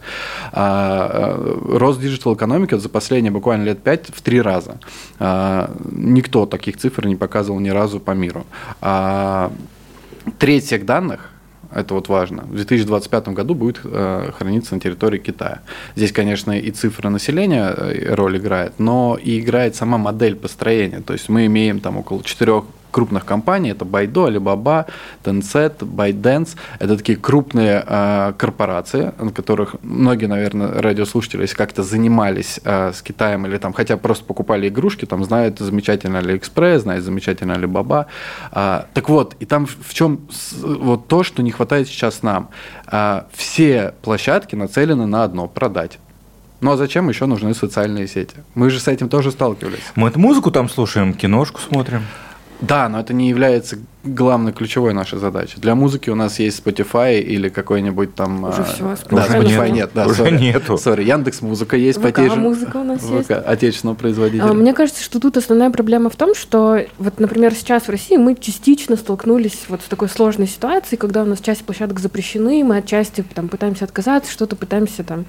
А, 0.51 1.35
э, 1.35 1.77
рост 1.77 1.99
digital-экономики 1.99 2.75
за 2.75 2.89
последние 2.89 3.31
буквально 3.31 3.63
лет 3.63 3.81
пять 3.81 4.05
в 4.07 4.21
три 4.21 4.39
раза. 4.39 4.79
А, 5.19 5.71
никто 5.91 6.45
таких 6.45 6.77
цифр 6.77 7.07
не 7.07 7.15
показывал 7.15 7.59
ни 7.59 7.69
разу 7.69 7.99
по 7.99 8.11
миру. 8.11 8.45
А, 8.81 9.51
треть 10.39 10.65
всех 10.65 10.85
данных 10.85 11.29
это 11.73 11.93
вот 11.93 12.07
важно, 12.07 12.43
в 12.43 12.55
2025 12.55 13.29
году 13.29 13.55
будет 13.55 13.79
э, 13.83 14.31
храниться 14.37 14.75
на 14.75 14.81
территории 14.81 15.17
Китая. 15.17 15.61
Здесь, 15.95 16.11
конечно, 16.11 16.51
и 16.51 16.71
цифра 16.71 17.09
населения 17.09 17.73
э, 17.75 18.13
роль 18.13 18.37
играет, 18.37 18.73
но 18.77 19.17
и 19.21 19.39
играет 19.39 19.75
сама 19.75 19.97
модель 19.97 20.35
построения. 20.35 21.01
То 21.01 21.13
есть 21.13 21.29
мы 21.29 21.45
имеем 21.47 21.79
там 21.79 21.97
около 21.97 22.23
4 22.23 22.63
крупных 22.93 23.25
компаний. 23.25 23.71
Это 23.71 23.83
Baidu, 23.83 24.27
Alibaba, 24.27 24.85
Tencent, 25.23 25.79
ByteDance. 25.79 26.55
Это 26.79 26.95
такие 26.95 27.17
крупные 27.17 27.83
э, 27.85 28.33
корпорации, 28.37 29.11
на 29.19 29.31
которых 29.31 29.75
многие, 29.81 30.27
наверное, 30.27 30.81
радиослушатели, 30.81 31.41
если 31.41 31.57
как-то 31.57 31.83
занимались 31.83 32.59
э, 32.63 32.93
с 32.93 33.01
Китаем 33.01 33.45
или 33.45 33.57
там 33.57 33.73
хотя 33.73 33.97
просто 33.97 34.23
покупали 34.23 34.69
игрушки, 34.69 35.05
там 35.05 35.23
знают 35.25 35.59
замечательно 35.59 36.17
AliExpress, 36.17 36.79
знают 36.79 37.03
замечательно 37.03 37.53
Alibaba. 37.53 38.05
Э, 38.51 38.83
так 38.93 39.09
вот, 39.09 39.35
и 39.39 39.45
там 39.45 39.65
в 39.65 39.93
чем 39.93 40.19
вот 40.61 41.07
то, 41.07 41.23
что 41.23 41.43
не 41.43 41.51
хватает 41.51 41.87
сейчас 41.87 42.23
нам. 42.23 42.49
Э, 42.91 43.23
все 43.33 43.93
площадки 44.01 44.55
нацелены 44.55 45.07
на 45.07 45.23
одно– 45.23 45.47
продать. 45.53 45.99
Ну 46.63 46.71
а 46.71 46.77
зачем 46.77 47.09
еще 47.09 47.25
нужны 47.25 47.53
социальные 47.53 48.07
сети? 48.07 48.37
Мы 48.55 48.69
же 48.69 48.79
с 48.79 48.87
этим 48.87 49.09
тоже 49.09 49.31
сталкивались. 49.31 49.83
Мы 49.95 50.07
эту 50.07 50.19
музыку 50.19 50.49
там 50.49 50.69
слушаем, 50.69 51.13
киношку 51.13 51.59
смотрим. 51.59 52.03
Да, 52.67 52.87
но 52.87 53.01
это 53.01 53.13
не 53.13 53.27
является 53.27 53.77
главной 54.05 54.53
ключевой 54.53 54.93
нашей 54.93 55.19
задачей. 55.19 55.59
Для 55.59 55.75
музыки 55.75 56.09
у 56.09 56.15
нас 56.15 56.39
есть 56.39 56.63
Spotify 56.63 57.19
или 57.19 57.49
какой-нибудь 57.49 58.15
там... 58.15 58.45
Уже 58.45 58.61
а, 58.61 58.63
все, 58.63 58.97
Да, 59.09 59.23
Уже 59.25 59.37
Spotify 59.37 59.65
нету. 59.69 59.73
нет. 59.73 59.89
Да, 59.93 60.07
Уже 60.07 60.23
sorry. 60.23 60.39
нету. 60.39 60.73
Sorry, 60.75 61.03
Яндекс 61.03 61.41
Музыка 61.41 61.75
есть 61.75 62.01
по 62.01 62.09
ВК 62.09 62.19
же... 62.19 62.35
музыка 62.35 62.77
у 62.77 62.83
нас 62.83 63.01
ВК, 63.01 63.11
есть. 63.11 63.29
отечественного 63.31 63.95
производителя. 63.95 64.49
А, 64.49 64.53
Мне 64.53 64.73
кажется, 64.73 65.03
что 65.03 65.19
тут 65.19 65.35
основная 65.35 65.71
проблема 65.71 66.09
в 66.09 66.15
том, 66.15 66.35
что 66.35 66.79
вот, 66.99 67.19
например, 67.19 67.53
сейчас 67.53 67.83
в 67.83 67.89
России 67.89 68.15
мы 68.15 68.35
частично 68.35 68.95
столкнулись 68.95 69.65
вот 69.67 69.81
с 69.81 69.85
такой 69.85 70.07
сложной 70.07 70.47
ситуацией, 70.47 70.97
когда 70.97 71.23
у 71.23 71.25
нас 71.25 71.41
часть 71.41 71.65
площадок 71.65 71.99
запрещены, 71.99 72.63
мы 72.63 72.77
отчасти 72.77 73.25
там 73.33 73.49
пытаемся 73.49 73.85
отказаться, 73.85 74.31
что-то 74.31 74.55
пытаемся 74.55 75.03
там 75.03 75.25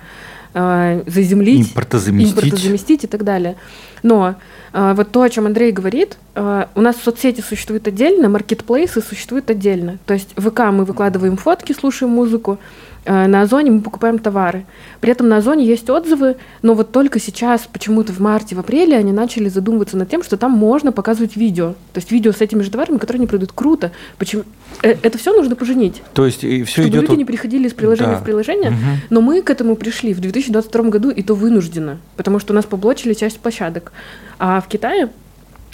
э, 0.55 1.03
заземлить, 1.07 1.69
Импортозаместить. 1.71 2.35
импортозаместить 2.37 3.05
и 3.05 3.07
так 3.07 3.25
далее. 3.25 3.57
Но 4.03 4.37
э, 4.73 4.95
вот 4.97 5.11
то, 5.13 5.23
о 5.23 5.29
чем 5.31 5.47
Андрей 5.47 5.73
говорит, 5.73 6.17
э, 6.35 6.67
у 6.75 6.81
нас 6.81 6.97
соцсети 6.97 7.41
существуют 7.41 7.87
отдельно, 7.89 8.29
маркетплейсы 8.29 9.03
существуют 9.03 9.51
отдельно. 9.51 9.99
То 10.07 10.15
есть 10.15 10.31
в 10.37 10.51
ВК 10.51 10.61
мы 10.73 10.85
выкладываем 10.85 11.37
фотки, 11.37 11.73
слушаем 11.73 12.13
музыку, 12.13 12.59
на 13.07 13.43
Озоне 13.43 13.71
мы 13.71 13.81
покупаем 13.81 14.19
товары. 14.19 14.65
При 15.01 15.13
этом 15.13 15.29
на 15.29 15.37
Озоне 15.39 15.67
есть 15.67 15.89
отзывы, 15.91 16.37
но 16.63 16.75
вот 16.75 16.93
только 16.93 17.21
сейчас, 17.21 17.69
почему-то 17.71 18.13
в 18.13 18.21
марте, 18.21 18.55
в 18.55 18.61
апреле, 18.61 18.97
они 18.97 19.13
начали 19.13 19.49
задумываться 19.49 19.97
над 19.97 20.09
тем, 20.09 20.23
что 20.23 20.37
там 20.37 20.53
можно 20.53 20.93
показывать 20.93 21.37
видео. 21.37 21.75
То 21.93 21.99
есть 21.99 22.11
видео 22.11 22.33
с 22.33 22.41
этими 22.41 22.63
же 22.63 22.71
товарами, 22.71 22.99
которые 22.99 23.21
они 23.21 23.27
продают 23.27 23.53
круто. 23.53 23.91
Почему? 24.19 24.45
Э, 24.83 24.95
Это 25.03 25.19
все 25.19 25.33
нужно 25.33 25.55
поженить. 25.57 26.03
То 26.15 26.25
есть 26.25 26.45
и 26.45 26.63
все 26.65 26.83
Чтобы 26.83 26.89
идет... 26.89 27.03
люди 27.03 27.19
не 27.19 27.25
переходили 27.25 27.69
из 27.69 27.75
приложения 27.75 28.13
Да. 28.13 28.19
в 28.21 28.25
приложение. 28.25 28.71
Мгм. 28.71 28.81
Но 29.11 29.21
мы 29.21 29.43
к 29.43 29.51
этому 29.51 29.77
пришли 29.77 30.15
в 30.15 30.21
2022 30.21 30.83
году, 30.91 31.11
и 31.11 31.23
то 31.23 31.35
вынужденно, 31.35 31.99
потому 32.17 32.39
что 32.39 32.53
у 32.53 32.57
нас 32.57 32.65
поблочили 32.65 33.15
часть 33.15 33.39
площадок. 33.41 33.93
А 34.39 34.61
в 34.61 34.69
Китае 34.69 35.11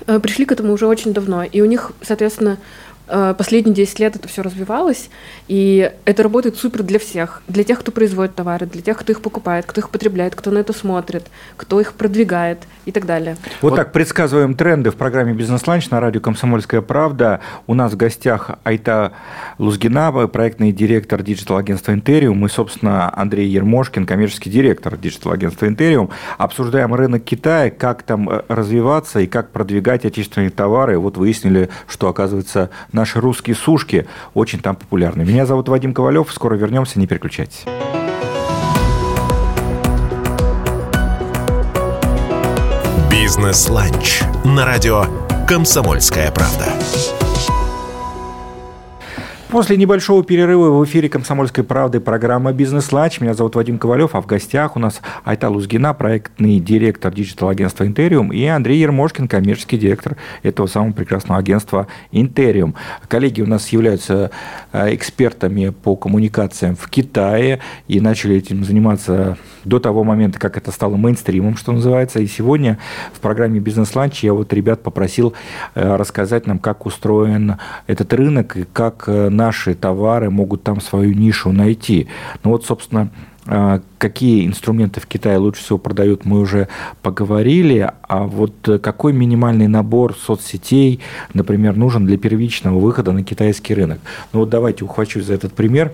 э, 0.06 0.18
пришли 0.18 0.44
к 0.46 0.52
этому 0.52 0.72
уже 0.72 0.86
очень 0.86 1.12
давно. 1.12 1.44
И 1.44 1.60
у 1.60 1.66
них, 1.66 1.92
соответственно, 2.02 2.56
э, 2.99 2.99
последние 3.38 3.74
10 3.74 3.98
лет 3.98 4.16
это 4.16 4.28
все 4.28 4.42
развивалось, 4.42 5.10
и 5.48 5.92
это 6.04 6.22
работает 6.22 6.56
супер 6.56 6.82
для 6.82 6.98
всех. 6.98 7.42
Для 7.48 7.64
тех, 7.64 7.80
кто 7.80 7.92
производит 7.92 8.34
товары, 8.34 8.66
для 8.66 8.82
тех, 8.82 8.98
кто 8.98 9.12
их 9.12 9.20
покупает, 9.20 9.66
кто 9.66 9.80
их 9.80 9.90
потребляет, 9.90 10.34
кто 10.34 10.50
на 10.50 10.58
это 10.58 10.72
смотрит, 10.72 11.26
кто 11.56 11.80
их 11.80 11.94
продвигает 11.94 12.58
и 12.84 12.92
так 12.92 13.06
далее. 13.06 13.36
Вот, 13.60 13.70
Вот- 13.70 13.76
так 13.76 13.92
предсказываем 13.92 14.54
тренды 14.54 14.90
в 14.90 14.96
программе 14.96 15.32
«Бизнес-ланч» 15.32 15.90
на 15.90 16.00
радио 16.00 16.20
«Комсомольская 16.20 16.80
правда». 16.80 17.40
У 17.66 17.74
нас 17.74 17.92
в 17.92 17.96
гостях 17.96 18.50
Айта 18.64 19.12
Лузгина, 19.58 20.10
проектный 20.28 20.72
директор 20.72 21.22
digital-агентства 21.22 21.92
«Интериум», 21.92 22.44
и, 22.46 22.48
собственно, 22.48 23.12
Андрей 23.16 23.48
Ермошкин, 23.48 24.06
коммерческий 24.06 24.50
директор 24.50 24.96
digital-агентства 24.96 25.66
«Интериум». 25.66 26.10
Обсуждаем 26.38 26.94
рынок 26.94 27.24
Китая, 27.24 27.70
как 27.70 28.02
там 28.02 28.28
э, 28.28 28.42
развиваться 28.48 29.20
и 29.20 29.26
как 29.26 29.50
продвигать 29.50 30.04
отечественные 30.04 30.50
товары. 30.50 30.98
Вот 30.98 31.16
выяснили, 31.16 31.68
что, 31.86 32.08
оказывается, 32.08 32.70
наши 33.00 33.18
русские 33.18 33.56
сушки 33.56 34.06
очень 34.34 34.60
там 34.60 34.76
популярны. 34.76 35.24
Меня 35.24 35.46
зовут 35.46 35.68
Вадим 35.68 35.94
Ковалев. 35.94 36.30
Скоро 36.32 36.54
вернемся, 36.54 36.98
не 36.98 37.06
переключайтесь. 37.06 37.64
«Бизнес-ланч» 43.10 44.20
на 44.44 44.64
радио 44.64 45.04
«Комсомольская 45.48 46.30
правда». 46.30 47.19
После 49.50 49.76
небольшого 49.76 50.22
перерыва 50.22 50.70
в 50.70 50.84
эфире 50.84 51.08
«Комсомольской 51.08 51.64
правды» 51.64 51.98
программа 51.98 52.52
«Бизнес-ланч». 52.52 53.20
Меня 53.20 53.34
зовут 53.34 53.56
Вадим 53.56 53.78
Ковалев, 53.78 54.14
а 54.14 54.20
в 54.20 54.26
гостях 54.26 54.76
у 54.76 54.78
нас 54.78 55.00
Айта 55.24 55.50
Лузгина, 55.50 55.92
проектный 55.92 56.60
директор 56.60 57.12
digital-агентства 57.12 57.84
«Интериум», 57.84 58.32
и 58.32 58.44
Андрей 58.44 58.78
Ермошкин, 58.78 59.26
коммерческий 59.26 59.76
директор 59.76 60.16
этого 60.44 60.68
самого 60.68 60.92
прекрасного 60.92 61.40
агентства 61.40 61.88
«Интериум». 62.12 62.76
Коллеги 63.08 63.42
у 63.42 63.46
нас 63.46 63.68
являются 63.70 64.30
э, 64.70 64.94
экспертами 64.94 65.70
по 65.70 65.96
коммуникациям 65.96 66.76
в 66.76 66.88
Китае 66.88 67.58
и 67.88 68.00
начали 68.00 68.36
этим 68.36 68.62
заниматься 68.62 69.36
до 69.64 69.80
того 69.80 70.04
момента, 70.04 70.38
как 70.38 70.56
это 70.58 70.70
стало 70.70 70.94
мейнстримом, 70.96 71.56
что 71.56 71.72
называется. 71.72 72.20
И 72.20 72.26
сегодня 72.28 72.78
в 73.12 73.18
программе 73.18 73.58
«Бизнес-ланч» 73.58 74.22
я 74.22 74.32
вот 74.32 74.52
ребят 74.52 74.84
попросил 74.84 75.34
э, 75.74 75.96
рассказать 75.96 76.46
нам, 76.46 76.60
как 76.60 76.86
устроен 76.86 77.56
этот 77.88 78.12
рынок 78.12 78.56
и 78.56 78.64
как 78.72 79.04
э, 79.08 79.28
наши 79.40 79.74
товары 79.74 80.28
могут 80.30 80.62
там 80.62 80.80
свою 80.80 81.14
нишу 81.14 81.50
найти. 81.50 82.08
Ну 82.44 82.50
вот, 82.50 82.66
собственно, 82.66 83.10
э, 83.46 83.80
какие 83.96 84.46
инструменты 84.46 85.00
в 85.00 85.06
Китае 85.06 85.38
лучше 85.38 85.62
всего 85.62 85.78
продают, 85.78 86.26
мы 86.26 86.40
уже 86.40 86.68
поговорили. 87.00 87.90
А 88.02 88.24
вот 88.24 88.68
э, 88.68 88.78
какой 88.78 89.14
минимальный 89.14 89.66
набор 89.66 90.14
соцсетей, 90.14 91.00
например, 91.32 91.76
нужен 91.76 92.04
для 92.04 92.18
первичного 92.18 92.78
выхода 92.78 93.12
на 93.12 93.22
китайский 93.24 93.74
рынок? 93.74 94.00
Ну 94.34 94.40
вот 94.40 94.50
давайте 94.50 94.84
ухвачусь 94.84 95.24
за 95.24 95.34
этот 95.34 95.54
пример. 95.54 95.92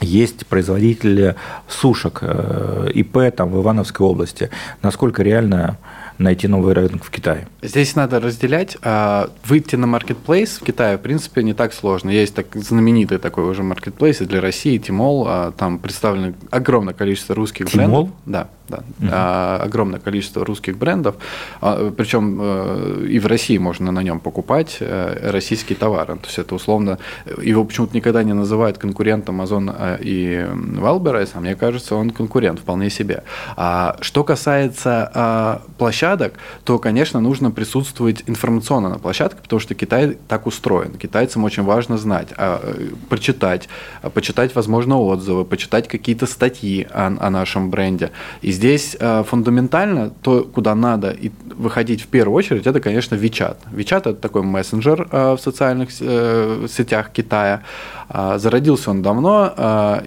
Есть 0.00 0.46
производители 0.48 1.36
сушек 1.68 2.18
э, 2.22 2.90
ИП 2.92 3.18
там, 3.36 3.50
в 3.50 3.62
Ивановской 3.62 4.04
области. 4.04 4.50
Насколько 4.82 5.22
реально 5.22 5.78
найти 6.18 6.48
новый 6.48 6.74
рынок 6.74 7.04
в 7.04 7.10
Китае? 7.10 7.48
Здесь 7.62 7.96
надо 7.96 8.20
разделять. 8.20 8.76
а, 8.82 9.30
Выйти 9.46 9.76
на 9.76 9.86
маркетплейс 9.86 10.58
в 10.60 10.64
Китае, 10.64 10.96
в 10.96 11.00
принципе, 11.00 11.42
не 11.42 11.54
так 11.54 11.72
сложно. 11.72 12.10
Есть 12.10 12.34
так 12.34 12.46
знаменитый 12.54 13.18
такой 13.18 13.44
уже 13.44 13.62
маркетплейс 13.62 14.18
для 14.18 14.40
России, 14.40 14.78
Тимол. 14.78 15.24
а, 15.28 15.52
Там 15.52 15.78
представлено 15.78 16.34
огромное 16.50 16.94
количество 16.94 17.34
русских 17.34 17.66
Тимол? 17.70 18.04
брендов. 18.04 18.14
Да, 18.26 18.48
да. 18.68 18.82
А, 19.10 19.60
Огромное 19.64 20.00
количество 20.00 20.44
русских 20.44 20.78
брендов. 20.78 21.16
А, 21.60 21.90
Причем 21.90 22.38
э, 22.40 23.06
и 23.08 23.18
в 23.18 23.26
России 23.26 23.58
можно 23.58 23.90
на 23.92 24.02
нем 24.02 24.20
покупать 24.20 24.76
э, 24.80 25.30
российские 25.30 25.76
товары. 25.76 26.16
То 26.16 26.26
есть 26.26 26.38
это 26.38 26.54
условно... 26.54 26.98
Его 27.42 27.64
почему-то 27.64 27.94
никогда 27.96 28.22
не 28.22 28.32
называют 28.34 28.78
конкурентом 28.78 29.40
Озон 29.40 29.70
а, 29.70 29.98
и 30.00 30.46
Wildberries, 30.52 31.30
а 31.34 31.40
мне 31.40 31.54
кажется, 31.54 31.94
он 31.96 32.10
конкурент 32.10 32.60
вполне 32.60 32.90
себе. 32.90 33.22
А 33.56 33.96
Что 34.00 34.24
касается 34.24 35.10
а, 35.14 35.62
площадок, 36.04 36.34
то, 36.64 36.78
конечно, 36.78 37.20
нужно 37.20 37.50
присутствовать 37.50 38.24
информационно 38.26 38.88
на 38.88 38.98
площадке, 38.98 39.40
потому 39.42 39.60
что 39.60 39.74
Китай 39.74 40.18
так 40.28 40.46
устроен. 40.46 40.92
Китайцам 40.98 41.44
очень 41.44 41.62
важно 41.62 41.98
знать, 41.98 42.28
а, 42.36 42.60
э, 42.62 42.90
прочитать, 43.08 43.68
а, 44.02 44.10
почитать, 44.10 44.54
возможно, 44.54 45.00
отзывы, 45.00 45.44
почитать 45.44 45.88
какие-то 45.88 46.26
статьи 46.26 46.86
о, 46.90 47.06
о 47.06 47.30
нашем 47.30 47.70
бренде. 47.70 48.10
И 48.42 48.52
здесь 48.52 48.96
а, 49.00 49.22
фундаментально 49.22 50.10
то, 50.10 50.44
куда 50.44 50.74
надо 50.74 51.10
и 51.10 51.30
выходить 51.56 52.02
в 52.02 52.06
первую 52.06 52.36
очередь, 52.36 52.66
это, 52.66 52.80
конечно, 52.80 53.16
WeChat. 53.16 53.56
WeChat– 53.72 54.00
это 54.10 54.14
такой 54.14 54.42
мессенджер 54.42 55.08
а, 55.10 55.34
в 55.36 55.40
социальных 55.40 55.88
э, 56.00 56.66
сетях 56.68 57.10
Китая. 57.12 57.60
А, 58.08 58.38
Зародился 58.38 58.90
он 58.90 59.02
давно, 59.02 59.52
а, 59.56 60.02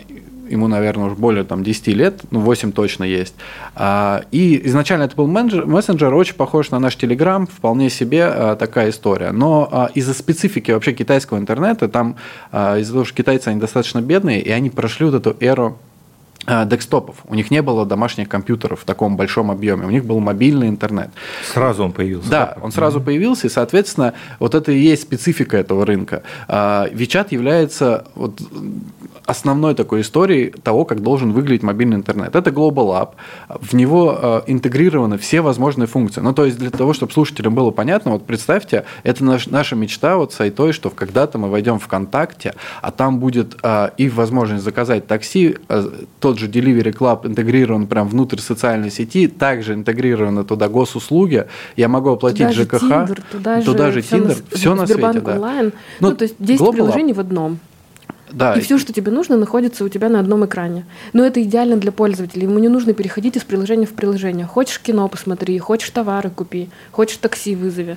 ему, 0.50 0.68
наверное, 0.68 1.06
уже 1.06 1.16
более 1.16 1.44
там, 1.44 1.64
10 1.64 1.88
лет, 1.88 2.22
ну, 2.32 2.40
8 2.40 2.72
точно 2.72 3.04
есть. 3.04 3.36
А, 3.76 4.24
И 4.32 4.62
изначально 4.68 5.04
это 5.04 5.16
был 5.16 5.28
менеджер, 5.28 5.66
мессенджер, 5.66 6.14
очень 6.14 6.36
похож 6.36 6.72
на 6.72 6.80
наш 6.80 6.96
Телеграм, 6.96 7.48
вполне 7.48 7.90
себе 7.90 8.26
а, 8.26 8.56
такая 8.56 8.90
история. 8.90 9.32
Но 9.32 9.68
а, 9.72 9.90
из-за 9.94 10.14
специфики 10.14 10.72
вообще 10.72 10.94
китайского 10.94 11.38
интернета, 11.38 11.88
там 11.88 12.16
из-за 12.52 12.92
того, 12.92 13.06
что 13.06 13.16
китайцы, 13.16 13.50
они 13.50 13.60
достаточно 13.60 14.02
бедные, 14.02 14.42
и 14.42 14.50
они 14.52 14.70
прошли 14.70 15.06
вот 15.06 15.16
эту 15.16 15.36
эру 15.40 15.78
декстопов. 16.66 17.18
У 17.26 17.36
них 17.36 17.52
не 17.52 17.62
было 17.62 17.86
домашних 17.86 18.30
компьютеров 18.30 18.82
в 18.82 18.86
таком 18.86 19.18
большом 19.18 19.52
объеме. 19.52 19.86
У 19.86 19.90
них 19.90 20.06
был 20.06 20.20
мобильный 20.20 20.70
интернет. 20.70 21.10
Сразу 21.54 21.84
он 21.84 21.92
появился. 21.92 22.30
Да, 22.30 22.58
он 22.62 22.72
сразу 22.72 23.02
появился, 23.02 23.48
и, 23.48 23.50
соответственно, 23.50 24.14
вот 24.40 24.56
это 24.56 24.72
и 24.72 24.80
есть 24.80 25.04
специфика 25.04 25.58
этого 25.58 25.86
рынка. 25.86 26.24
А, 26.48 26.88
WeChat 26.88 27.28
является 27.32 28.06
вот 28.16 28.42
основной 29.26 29.76
такой 29.76 30.02
историей 30.02 30.52
того, 30.64 30.86
как 30.86 31.02
должен 31.02 31.34
выглядеть 31.34 31.64
мобильный 31.64 31.98
интернет. 31.98 32.36
Это 32.36 32.50
Global 32.50 32.92
App, 32.94 33.10
в 33.50 33.74
него 33.74 34.18
а, 34.18 34.44
интегрированы 34.48 35.18
все 35.18 35.42
возможные 35.42 35.88
функции. 35.88 36.22
Ну, 36.22 36.34
то 36.34 36.46
есть 36.46 36.58
для 36.58 36.72
того, 36.72 36.94
чтобы 36.94 37.12
слушателям 37.12 37.54
было 37.54 37.72
понятно, 37.72 38.12
вот 38.12 38.26
представьте, 38.26 38.86
это 39.04 39.24
наш, 39.24 39.48
наша 39.48 39.76
мечта 39.76 40.16
вот 40.18 40.34
с 40.34 40.40
Айтой, 40.40 40.72
что 40.72 40.90
когда-то 40.90 41.38
мы 41.38 41.50
войдем 41.50 41.80
в 41.80 41.84
ВКонтакте, 41.84 42.54
а 42.82 42.92
там 42.92 43.20
будет 43.20 43.58
а, 43.64 43.92
и 43.98 44.10
возможность 44.10 44.64
заказать 44.64 45.08
такси, 45.08 45.58
а, 45.68 45.92
тот 46.38 46.40
же 46.40 46.48
Delivery 46.48 46.94
Club 46.94 47.28
интегрирован 47.28 47.88
прям 47.88 48.08
внутрь 48.08 48.40
социальной 48.40 48.92
сети, 48.92 49.28
также 49.28 49.74
интегрированы 49.74 50.44
туда 50.44 50.68
госуслуги, 50.70 51.48
я 51.76 51.88
могу 51.88 52.12
оплатить 52.12 52.48
Туда 52.48 52.54
же 52.54 52.64
ЖКХ, 52.64 52.84
Tinder, 52.84 53.22
туда, 53.32 53.62
туда 53.62 53.92
же 53.92 54.02
же 54.02 54.08
Tinder, 54.08 54.44
все 54.52 54.76
на 54.76 54.86
свете, 54.86 55.20
да. 55.20 55.34
онлайн. 55.34 55.74
Ну, 56.00 56.10
Ну, 56.10 56.16
то 56.16 56.24
есть 56.24 56.36
10 56.40 56.62
Global 56.62 56.72
приложений 56.72 57.14
в 57.14 57.20
одном. 57.20 57.60
Да, 58.30 58.54
И 58.56 58.60
все, 58.60 58.78
что 58.78 58.92
тебе 58.92 59.12
нужно, 59.12 59.38
находится 59.38 59.86
у 59.86 59.90
тебя 59.90 60.10
на 60.10 60.20
одном 60.20 60.46
экране. 60.46 60.86
Но 61.14 61.26
это 61.26 61.42
идеально 61.42 61.78
для 61.78 61.94
пользователя. 61.94 62.44
Ему 62.44 62.60
не 62.60 62.68
нужно 62.68 62.94
переходить 62.94 63.38
из 63.38 63.44
приложения 63.44 63.86
в 63.86 63.94
приложение. 63.94 64.46
Хочешь 64.46 64.82
кино 64.82 65.08
посмотри, 65.08 65.58
хочешь 65.60 65.90
товары 65.92 66.30
купи, 66.30 66.70
хочешь 66.92 67.18
такси 67.18 67.56
вызови. 67.56 67.96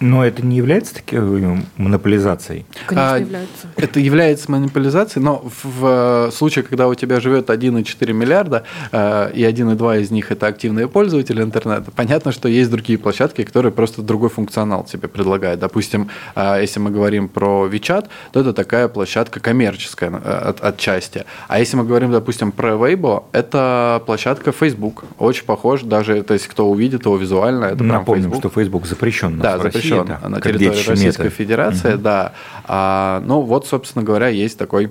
Но 0.00 0.24
это 0.24 0.44
не 0.44 0.56
является 0.56 0.94
такой 0.94 1.62
монополизацией? 1.76 2.64
Конечно, 2.86 3.14
а, 3.14 3.18
является. 3.18 3.68
Это 3.76 4.00
является 4.00 4.50
монополизацией, 4.50 5.22
но 5.22 5.44
в, 5.44 5.74
в 5.74 6.30
случае, 6.32 6.64
когда 6.64 6.88
у 6.88 6.94
тебя 6.94 7.20
живет 7.20 7.50
1,4 7.50 8.12
миллиарда, 8.14 8.64
э, 8.92 9.30
и 9.34 9.42
1,2 9.42 10.00
из 10.00 10.10
них 10.10 10.32
это 10.32 10.46
активные 10.46 10.88
пользователи 10.88 11.42
интернета, 11.42 11.90
понятно, 11.94 12.32
что 12.32 12.48
есть 12.48 12.70
другие 12.70 12.98
площадки, 12.98 13.42
которые 13.44 13.72
просто 13.72 14.00
другой 14.00 14.30
функционал 14.30 14.84
тебе 14.84 15.06
предлагают. 15.06 15.60
Допустим, 15.60 16.08
э, 16.34 16.58
если 16.62 16.80
мы 16.80 16.90
говорим 16.90 17.28
про 17.28 17.68
WeChat, 17.70 18.08
то 18.32 18.40
это 18.40 18.54
такая 18.54 18.88
площадка 18.88 19.38
коммерческая 19.38 20.10
э, 20.10 20.14
от, 20.14 20.64
отчасти. 20.64 21.26
А 21.48 21.58
если 21.58 21.76
мы 21.76 21.84
говорим, 21.84 22.10
допустим, 22.10 22.52
про 22.52 22.70
Weibo, 22.70 23.24
это 23.32 24.02
площадка 24.06 24.52
Facebook. 24.52 25.04
Очень 25.18 25.44
похож, 25.44 25.82
даже 25.82 26.22
то 26.22 26.32
есть, 26.32 26.46
кто 26.46 26.70
увидит 26.70 27.04
его 27.04 27.18
визуально, 27.18 27.66
это 27.66 27.84
Напомним, 27.84 28.34
что 28.34 28.48
Facebook 28.48 28.86
запрещен. 28.86 29.38
Да, 29.38 29.58
запрещен 29.58 29.89
запрещен 29.90 30.18
да, 30.22 30.28
на 30.28 30.40
территории 30.40 30.88
Российской 30.88 31.24
мета. 31.24 31.36
Федерации, 31.36 31.94
угу. 31.94 32.02
да. 32.02 32.32
А, 32.64 33.22
ну 33.24 33.40
вот, 33.40 33.66
собственно 33.66 34.04
говоря, 34.04 34.28
есть 34.28 34.58
такой 34.58 34.90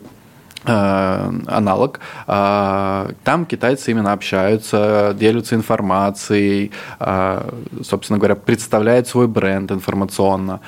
э, 0.65 1.31
аналог. 1.47 1.99
А, 2.27 3.11
там 3.23 3.45
китайцы 3.45 3.91
именно 3.91 4.13
общаются, 4.13 5.15
делятся 5.17 5.55
информацией, 5.55 6.71
а, 6.99 7.53
собственно 7.83 8.19
говоря, 8.19 8.35
представляют 8.35 9.07
свой 9.07 9.27
бренд 9.27 9.71
информационно. 9.71 10.59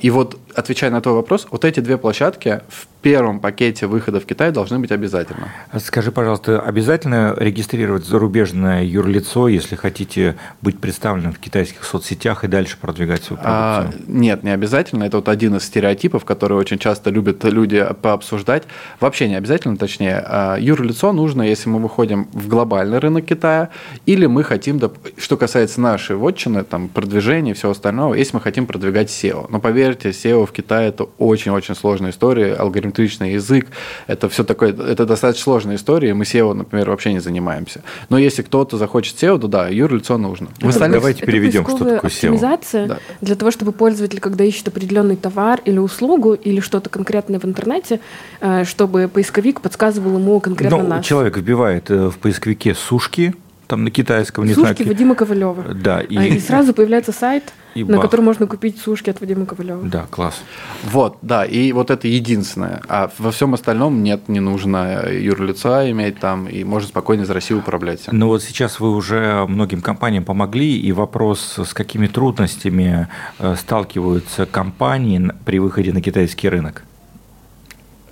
И 0.00 0.10
вот, 0.10 0.38
отвечая 0.56 0.90
на 0.90 1.00
твой 1.00 1.14
вопрос, 1.14 1.46
вот 1.50 1.64
эти 1.64 1.80
две 1.80 1.98
площадки 1.98 2.62
в 2.68 2.86
первом 3.02 3.38
пакете 3.40 3.86
выхода 3.86 4.18
в 4.18 4.26
Китай 4.26 4.50
должны 4.50 4.78
быть 4.78 4.90
обязательно. 4.90 5.48
Скажи, 5.78 6.10
пожалуйста, 6.10 6.60
обязательно 6.60 7.34
регистрировать 7.36 8.04
зарубежное 8.04 8.82
юрлицо, 8.82 9.48
если 9.48 9.76
хотите 9.76 10.36
быть 10.62 10.80
представленным 10.80 11.32
в 11.32 11.38
китайских 11.38 11.84
соцсетях 11.84 12.42
и 12.42 12.48
дальше 12.48 12.78
продвигать 12.80 13.22
свою 13.22 13.40
а, 13.44 13.82
продукцию? 13.82 14.04
А, 14.08 14.10
нет, 14.10 14.42
не 14.42 14.50
обязательно. 14.50 15.04
Это 15.04 15.18
вот 15.18 15.28
один 15.28 15.54
из 15.56 15.64
стереотипов, 15.64 16.24
который 16.24 16.56
очень 16.56 16.78
часто 16.78 17.10
любят 17.10 17.44
люди 17.44 17.86
пообсуждать. 18.02 18.64
Вообще 18.98 19.28
не 19.28 19.36
обязательно, 19.36 19.76
точнее. 19.76 20.24
А, 20.26 20.56
юрлицо 20.56 21.12
нужно, 21.12 21.42
если 21.42 21.68
мы 21.68 21.78
выходим 21.78 22.28
в 22.32 22.48
глобальный 22.48 22.98
рынок 22.98 23.26
Китая, 23.26 23.68
или 24.06 24.26
мы 24.26 24.42
хотим, 24.42 24.80
что 25.18 25.36
касается 25.36 25.80
нашей 25.80 26.16
вотчины, 26.16 26.64
там, 26.64 26.88
продвижения 26.88 27.52
и 27.52 27.54
всего 27.54 27.72
остального, 27.72 28.14
если 28.14 28.36
мы 28.36 28.40
хотим 28.40 28.66
продвигать 28.66 29.10
SEO. 29.10 29.46
Но 29.48 29.60
поверьте, 29.60 30.08
SEO 30.08 30.45
в 30.46 30.52
Китае 30.52 30.88
это 30.88 31.04
очень-очень 31.18 31.74
сложная 31.74 32.10
история, 32.10 32.54
алгоритм 32.54 32.86
симметричный 32.96 33.32
язык. 33.32 33.66
Это 34.06 34.28
все 34.28 34.44
такое, 34.44 34.72
это 34.72 35.06
достаточно 35.06 35.44
сложная 35.44 35.76
история. 35.76 36.14
Мы 36.14 36.24
SEO, 36.24 36.52
например, 36.54 36.90
вообще 36.90 37.12
не 37.12 37.20
занимаемся. 37.20 37.82
Но 38.08 38.18
если 38.18 38.42
кто-то 38.42 38.76
захочет 38.76 39.16
SEO, 39.16 39.38
то 39.38 39.48
да, 39.48 39.68
юрлицо 39.68 40.18
нужно. 40.18 40.48
Остальных... 40.62 41.00
Давайте 41.00 41.18
это 41.22 41.26
переведем, 41.26 41.64
что 41.64 41.78
такое 41.78 41.98
SEO. 41.98 42.06
Оптимизация 42.06 42.86
да. 42.86 42.98
для 43.20 43.34
того, 43.36 43.50
чтобы 43.50 43.72
пользователь, 43.72 44.20
когда 44.20 44.44
ищет 44.44 44.68
определенный 44.68 45.16
товар 45.16 45.60
или 45.64 45.78
услугу, 45.78 46.34
или 46.34 46.60
что-то 46.60 46.90
конкретное 46.90 47.38
в 47.38 47.44
интернете, 47.44 48.00
э, 48.40 48.64
чтобы 48.64 49.08
поисковик 49.08 49.60
подсказывал 49.60 50.18
ему 50.18 50.40
конкретно 50.40 50.78
Но 50.78 50.88
нас. 50.88 51.04
Человек 51.04 51.36
вбивает 51.36 51.90
э, 51.90 52.08
в 52.10 52.18
поисковике 52.18 52.74
сушки, 52.74 53.34
там 53.66 53.84
на 53.84 53.90
китайском, 53.90 54.44
не 54.44 54.54
Сушки 54.54 54.82
знаю. 54.82 54.88
Вадима 54.88 55.14
Ковалева. 55.14 55.74
Да. 55.74 56.00
И, 56.00 56.14
и 56.14 56.40
сразу 56.40 56.72
появляется 56.72 57.12
сайт, 57.12 57.52
и 57.74 57.84
на 57.84 57.96
бах. 57.96 58.06
котором 58.06 58.24
можно 58.24 58.46
купить 58.46 58.78
сушки 58.78 59.10
от 59.10 59.20
Вадима 59.20 59.46
Ковалева. 59.46 59.82
Да, 59.84 60.06
класс. 60.10 60.42
Вот, 60.84 61.18
да, 61.22 61.44
и 61.44 61.72
вот 61.72 61.90
это 61.90 62.08
единственное. 62.08 62.82
А 62.88 63.10
во 63.18 63.30
всем 63.30 63.54
остальном 63.54 64.02
нет, 64.02 64.28
не 64.28 64.40
нужно 64.40 65.08
юрлица 65.10 65.90
иметь 65.90 66.18
там, 66.18 66.46
и 66.46 66.64
можно 66.64 66.88
спокойно 66.88 67.22
из 67.22 67.30
России 67.30 67.54
управлять. 67.54 68.04
Ну 68.10 68.28
вот 68.28 68.42
сейчас 68.42 68.80
вы 68.80 68.94
уже 68.94 69.44
многим 69.46 69.82
компаниям 69.82 70.24
помогли, 70.24 70.78
и 70.78 70.92
вопрос, 70.92 71.58
с 71.58 71.74
какими 71.74 72.06
трудностями 72.06 73.08
э, 73.38 73.56
сталкиваются 73.56 74.46
компании 74.46 75.30
при 75.44 75.58
выходе 75.58 75.92
на 75.92 76.00
китайский 76.00 76.48
рынок? 76.48 76.84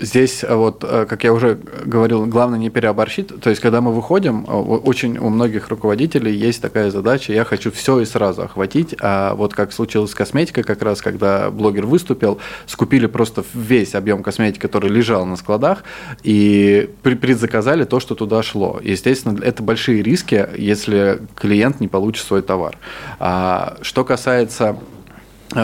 Здесь, 0.01 0.43
э, 0.43 0.55
вот, 0.55 0.83
э, 0.83 1.07
как 1.09 1.23
я 1.23 1.33
уже 1.33 1.57
говорил, 1.85 2.27
главное 2.27 2.59
не 2.59 2.69
переоборщить. 2.69 3.29
То 3.41 3.51
есть, 3.51 3.63
когда 3.63 3.81
мы 3.81 3.93
выходим, 3.93 4.45
э, 4.45 4.51
очень 4.51 5.19
у 5.19 5.29
многих 5.29 5.69
руководителей 5.69 6.35
есть 6.35 6.61
такая 6.61 6.91
задача, 6.91 7.33
я 7.33 7.45
хочу 7.45 7.71
все 7.71 8.01
и 8.01 8.05
сразу 8.05 8.43
охватить. 8.43 8.97
А 9.01 9.35
вот 9.35 9.55
как 9.55 9.73
случилось 9.73 10.11
с 10.11 10.15
косметикой, 10.15 10.65
как 10.65 10.83
раз, 10.83 11.01
когда 11.01 11.51
блогер 11.51 11.87
выступил, 11.87 12.39
скупили 12.67 13.07
просто 13.07 13.45
весь 13.55 13.95
объем 13.95 14.25
косметики, 14.25 14.63
который 14.63 14.91
лежал 14.91 15.27
на 15.27 15.37
складах, 15.37 15.85
и 16.25 16.91
предзаказали 17.03 17.85
то, 17.85 18.01
что 18.01 18.17
туда 18.17 18.43
шло. 18.43 18.81
Естественно, 18.83 19.39
это 19.43 19.63
большие 19.63 20.03
риски, 20.03 20.49
если 20.59 21.21
клиент 21.37 21.79
не 21.79 21.87
получит 21.87 22.27
свой 22.27 22.43
товар. 22.43 22.77
А 23.21 23.77
что 23.83 24.05
касается 24.05 24.77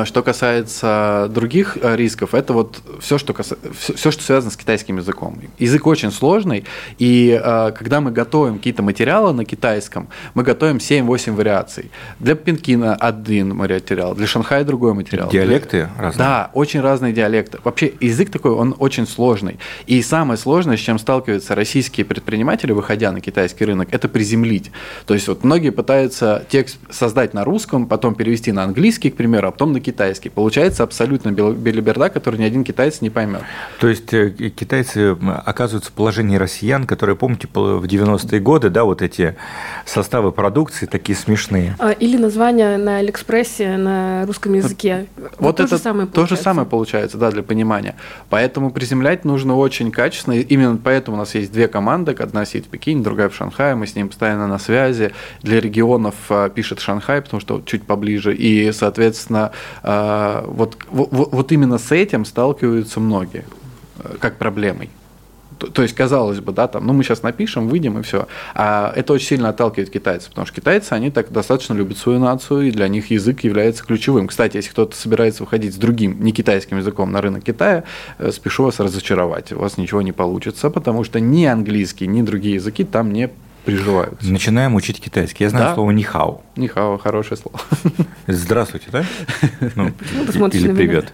что 0.04 0.22
касается 0.22 1.28
других 1.30 1.76
э, 1.80 1.96
рисков, 1.96 2.34
это 2.34 2.52
вот 2.52 2.82
все, 3.00 3.18
что, 3.18 3.32
каса... 3.32 3.56
все, 3.72 4.10
что 4.10 4.22
связано 4.22 4.50
с 4.50 4.56
китайским 4.56 4.98
языком. 4.98 5.38
Язык 5.58 5.86
очень 5.86 6.12
сложный, 6.12 6.64
и 6.98 7.40
э, 7.42 7.72
когда 7.76 8.00
мы 8.00 8.10
готовим 8.10 8.58
какие-то 8.58 8.82
материалы 8.82 9.32
на 9.32 9.44
китайском, 9.44 10.08
мы 10.34 10.42
готовим 10.42 10.76
7-8 10.76 11.34
вариаций. 11.34 11.90
Для 12.18 12.34
Пинкина 12.34 12.94
один 12.94 13.56
материал, 13.56 14.14
для 14.14 14.26
Шанхая 14.26 14.64
другой 14.64 14.94
материал. 14.94 15.28
Диалекты 15.28 15.88
для... 15.94 16.02
разные? 16.02 16.18
Да, 16.18 16.50
очень 16.54 16.80
разные 16.80 17.12
диалекты. 17.12 17.58
Вообще 17.64 17.92
язык 18.00 18.30
такой, 18.30 18.52
он 18.52 18.74
очень 18.78 19.06
сложный. 19.06 19.58
И 19.86 20.00
самое 20.02 20.38
сложное, 20.38 20.76
с 20.76 20.80
чем 20.80 20.98
сталкиваются 20.98 21.54
российские 21.54 22.06
предприниматели, 22.06 22.72
выходя 22.72 23.12
на 23.12 23.20
китайский 23.20 23.64
рынок, 23.64 23.88
это 23.90 24.08
приземлить. 24.08 24.70
То 25.06 25.14
есть 25.14 25.28
вот 25.28 25.44
многие 25.44 25.70
пытаются 25.70 26.44
текст 26.48 26.78
создать 26.90 27.34
на 27.34 27.44
русском, 27.44 27.86
потом 27.86 28.14
перевести 28.14 28.52
на 28.52 28.64
английский, 28.64 29.10
к 29.10 29.16
примеру, 29.16 29.48
а 29.48 29.50
потом 29.50 29.72
на 29.72 29.79
китайский. 29.80 30.28
Получается 30.28 30.82
абсолютно 30.82 31.30
белиберда, 31.30 32.08
который 32.10 32.38
ни 32.38 32.44
один 32.44 32.64
китаец 32.64 33.00
не 33.00 33.10
поймет. 33.10 33.42
То 33.78 33.88
есть 33.88 34.12
э, 34.12 34.30
китайцы 34.30 35.16
оказываются 35.44 35.90
в 35.90 35.94
положении 35.94 36.36
россиян, 36.36 36.86
которые, 36.86 37.16
помните, 37.16 37.48
в 37.52 37.84
90-е 37.84 38.40
годы, 38.40 38.70
да, 38.70 38.84
вот 38.84 39.02
эти 39.02 39.36
составы 39.86 40.32
продукции 40.32 40.86
такие 40.86 41.16
смешные. 41.16 41.76
А, 41.78 41.90
или 41.90 42.16
название 42.16 42.76
на 42.76 42.98
Алиэкспрессе 42.98 43.76
на 43.76 44.26
русском 44.26 44.54
языке. 44.54 45.06
Вот, 45.38 45.56
то 45.56 45.64
это 45.64 45.76
же 45.76 45.82
самое 45.82 46.08
то 46.08 46.26
же 46.26 46.36
самое 46.36 46.66
получается, 46.66 47.18
да, 47.18 47.30
для 47.30 47.42
понимания. 47.42 47.94
Поэтому 48.28 48.70
приземлять 48.70 49.24
нужно 49.24 49.56
очень 49.56 49.90
качественно. 49.90 50.34
Именно 50.34 50.78
поэтому 50.82 51.16
у 51.16 51.20
нас 51.20 51.34
есть 51.34 51.52
две 51.52 51.68
команды. 51.68 52.12
Одна 52.12 52.44
сидит 52.44 52.66
в 52.66 52.68
Пекине, 52.68 53.02
другая 53.02 53.28
в 53.28 53.34
Шанхае. 53.34 53.74
Мы 53.74 53.86
с 53.86 53.94
ним 53.94 54.08
постоянно 54.08 54.46
на 54.46 54.58
связи. 54.58 55.12
Для 55.42 55.60
регионов 55.60 56.14
а, 56.28 56.48
пишет 56.48 56.80
Шанхай, 56.80 57.22
потому 57.22 57.40
что 57.40 57.62
чуть 57.64 57.84
поближе. 57.84 58.34
И, 58.34 58.72
соответственно, 58.72 59.52
вот, 59.82 60.76
вот, 60.90 61.32
вот 61.32 61.52
именно 61.52 61.78
с 61.78 61.92
этим 61.92 62.24
сталкиваются 62.24 63.00
многие, 63.00 63.44
э, 64.02 64.16
как 64.20 64.36
проблемой. 64.36 64.90
То 65.58 65.82
есть, 65.82 65.94
казалось 65.94 66.40
бы, 66.40 66.52
да, 66.52 66.68
там, 66.68 66.86
ну 66.86 66.94
мы 66.94 67.04
сейчас 67.04 67.22
напишем, 67.22 67.68
выйдем 67.68 67.98
и 67.98 68.02
все. 68.02 68.26
А 68.54 68.92
это 68.96 69.12
очень 69.12 69.26
сильно 69.26 69.50
отталкивает 69.50 69.90
китайцев, 69.90 70.30
потому 70.30 70.46
что 70.46 70.56
китайцы, 70.56 70.94
они 70.94 71.10
так 71.10 71.30
достаточно 71.30 71.74
любят 71.74 71.98
свою 71.98 72.18
нацию, 72.18 72.68
и 72.68 72.70
для 72.70 72.88
них 72.88 73.10
язык 73.10 73.44
является 73.44 73.84
ключевым. 73.84 74.28
Кстати, 74.28 74.56
если 74.56 74.70
кто-то 74.70 74.96
собирается 74.96 75.42
выходить 75.42 75.74
с 75.74 75.76
другим, 75.76 76.22
не 76.24 76.32
китайским 76.32 76.78
языком 76.78 77.12
на 77.12 77.20
рынок 77.20 77.44
Китая, 77.44 77.84
э, 78.18 78.30
спешу 78.32 78.64
вас 78.64 78.80
разочаровать. 78.80 79.52
У 79.52 79.58
вас 79.58 79.76
ничего 79.76 80.00
не 80.00 80.12
получится, 80.12 80.70
потому 80.70 81.04
что 81.04 81.20
ни 81.20 81.44
английский, 81.44 82.06
ни 82.06 82.22
другие 82.22 82.54
языки 82.54 82.84
там 82.84 83.12
не 83.12 83.28
приживаются. 83.64 84.30
Начинаем 84.30 84.74
учить 84.74 85.00
китайский. 85.00 85.44
Я 85.44 85.50
знаю 85.50 85.66
да? 85.66 85.74
слово 85.74 85.90
нихао. 85.90 86.42
Нихао 86.56 86.98
хорошее 86.98 87.38
слово. 87.38 87.60
Здравствуйте, 88.26 88.88
да? 88.90 89.04
Ну, 89.76 89.92
ну 90.34 90.48
или 90.48 90.72
привет. 90.72 91.12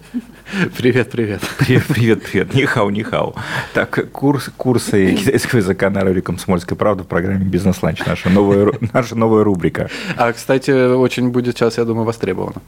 Привет, 0.77 1.11
привет. 1.11 1.43
Привет, 1.59 1.85
привет, 1.89 2.23
привет. 2.23 2.55
Нихао, 2.55 2.91
нихао. 2.91 3.35
Так, 3.75 4.11
курс, 4.13 4.51
курсы 4.57 5.15
китайского 5.15 5.59
языка 5.59 5.91
на 5.91 6.03
радио 6.03 6.23
«Комсомольская 6.23 6.77
правда» 6.77 7.03
в 7.03 7.07
программе 7.07 7.45
«Бизнес-ланч». 7.45 8.05
Наша 8.07 8.31
новая, 8.31 8.73
наша 8.93 9.17
новая 9.17 9.45
рубрика. 9.45 9.89
А, 10.17 10.33
кстати, 10.33 10.71
очень 10.95 11.31
будет 11.31 11.57
сейчас, 11.57 11.79
я 11.79 11.85
думаю, 11.85 12.05
востребовано. 12.05 12.63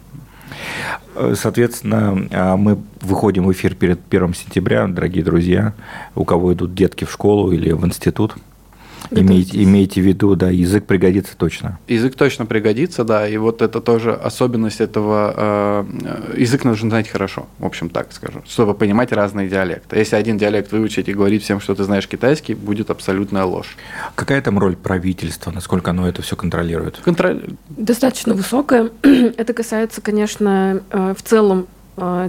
Соответственно, 1.34 2.28
а, 2.32 2.56
мы 2.56 2.78
выходим 3.00 3.44
в 3.46 3.52
эфир 3.52 3.74
перед 3.74 4.00
1 4.08 4.34
сентября, 4.34 4.86
дорогие 4.86 5.24
друзья, 5.24 5.72
у 6.14 6.24
кого 6.24 6.52
идут 6.52 6.74
детки 6.74 7.04
в 7.04 7.12
школу 7.12 7.52
или 7.52 7.72
в 7.72 7.86
институт– 7.86 8.34
Имейте, 9.10 9.62
имейте 9.62 10.00
в 10.00 10.04
виду, 10.04 10.36
да, 10.36 10.50
язык 10.50 10.84
пригодится 10.84 11.36
точно. 11.36 11.78
Язык 11.88 12.14
точно 12.14 12.46
пригодится, 12.46 13.04
да, 13.04 13.28
и 13.28 13.36
вот 13.36 13.62
это 13.62 13.80
тоже 13.80 14.12
особенность 14.12 14.80
этого, 14.80 15.34
э, 15.36 16.36
язык 16.36 16.64
нужно 16.64 16.90
знать 16.90 17.08
хорошо, 17.08 17.46
в 17.58 17.64
общем, 17.64 17.88
так 17.88 18.12
скажу, 18.12 18.42
чтобы 18.46 18.74
понимать 18.74 19.12
разные 19.12 19.48
диалекты. 19.48 19.96
Если 19.96 20.16
один 20.16 20.38
диалект 20.38 20.72
выучить 20.72 21.08
и 21.08 21.14
говорить 21.14 21.42
всем, 21.42 21.60
что 21.60 21.74
ты 21.74 21.84
знаешь 21.84 22.06
китайский, 22.06 22.54
будет 22.54 22.90
абсолютная 22.90 23.44
ложь. 23.44 23.76
Какая 24.14 24.42
там 24.42 24.58
роль 24.58 24.76
правительства, 24.76 25.50
насколько 25.50 25.90
оно 25.90 26.08
это 26.08 26.22
все 26.22 26.36
контролирует? 26.36 26.98
Контроль... 26.98 27.42
Достаточно 27.70 28.34
высокая. 28.34 28.90
это 29.02 29.52
касается, 29.52 30.00
конечно, 30.00 30.82
э, 30.90 31.14
в 31.16 31.22
целом 31.22 31.66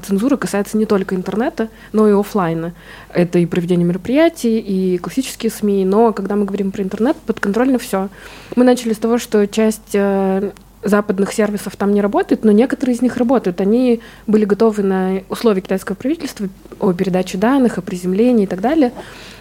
цензура 0.05 0.37
касается 0.37 0.77
не 0.77 0.85
только 0.85 1.15
интернета, 1.15 1.69
но 1.91 2.07
и 2.07 2.11
офлайна. 2.11 2.73
Это 3.13 3.39
и 3.39 3.45
проведение 3.45 3.85
мероприятий, 3.85 4.59
и 4.59 4.97
классические 4.97 5.51
СМИ, 5.51 5.85
но 5.85 6.13
когда 6.13 6.35
мы 6.35 6.45
говорим 6.45 6.71
про 6.71 6.83
интернет, 6.83 7.17
подконтрольно 7.17 7.79
все. 7.79 8.09
Мы 8.55 8.63
начали 8.63 8.93
с 8.93 8.97
того, 8.97 9.17
что 9.17 9.47
часть 9.47 9.93
э, 9.93 10.51
западных 10.83 11.33
сервисов 11.33 11.75
там 11.75 11.93
не 11.93 12.01
работает, 12.01 12.43
но 12.43 12.51
некоторые 12.51 12.95
из 12.95 13.01
них 13.01 13.17
работают. 13.17 13.61
Они 13.61 14.01
были 14.27 14.45
готовы 14.45 14.83
на 14.83 15.21
условия 15.29 15.61
китайского 15.61 15.95
правительства 15.95 16.47
о 16.79 16.93
передаче 16.93 17.37
данных, 17.37 17.77
о 17.77 17.81
приземлении 17.81 18.43
и 18.43 18.47
так 18.47 18.61
далее. 18.61 18.93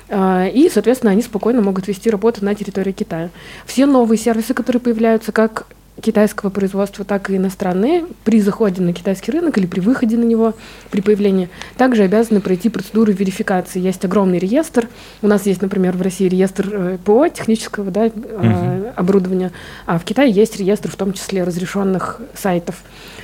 А, 0.09 0.47
и, 0.47 0.69
соответственно, 0.69 1.12
они 1.12 1.23
спокойно 1.23 1.61
могут 1.61 1.87
вести 1.87 2.11
работу 2.11 2.45
на 2.45 2.55
территории 2.55 2.93
Китая. 2.93 3.31
Все 3.67 3.87
новые 3.87 4.19
сервисы, 4.19 4.55
которые 4.55 4.81
появляются, 4.81 5.33
как 5.33 5.67
китайского 6.03 6.51
производства, 6.51 7.05
так 7.05 7.31
и 7.31 7.37
иностранные 7.37 8.07
при 8.25 8.41
заходе 8.41 8.83
на 8.83 8.93
китайский 8.93 9.33
рынок 9.33 9.59
или 9.59 9.67
при 9.67 9.81
выходе 9.81 10.17
на 10.17 10.25
него, 10.25 10.55
при 10.91 11.01
появлении, 11.01 11.49
также 11.77 12.03
обязаны 12.03 12.41
пройти 12.41 12.69
процедуру 12.69 13.13
верификации. 13.13 13.81
Есть 13.81 14.05
огромный 14.05 14.39
реестр. 14.39 14.89
У 15.23 15.29
нас 15.29 15.47
есть, 15.47 15.63
например, 15.63 15.97
в 15.97 16.03
России 16.03 16.29
реестр 16.29 16.69
э, 16.73 16.99
ПО 17.05 17.29
технического 17.29 17.91
да, 17.91 18.07
угу. 18.07 18.93
оборудования, 18.97 19.53
а 19.87 19.99
в 19.99 20.05
Китае 20.05 20.31
есть 20.31 20.59
реестр 20.59 20.91
в 20.91 20.97
том 20.97 21.13
числе 21.13 21.45
разрешенных 21.45 22.21
сайтов. 22.35 22.77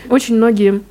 Очень 0.08 0.36
многие 0.36 0.82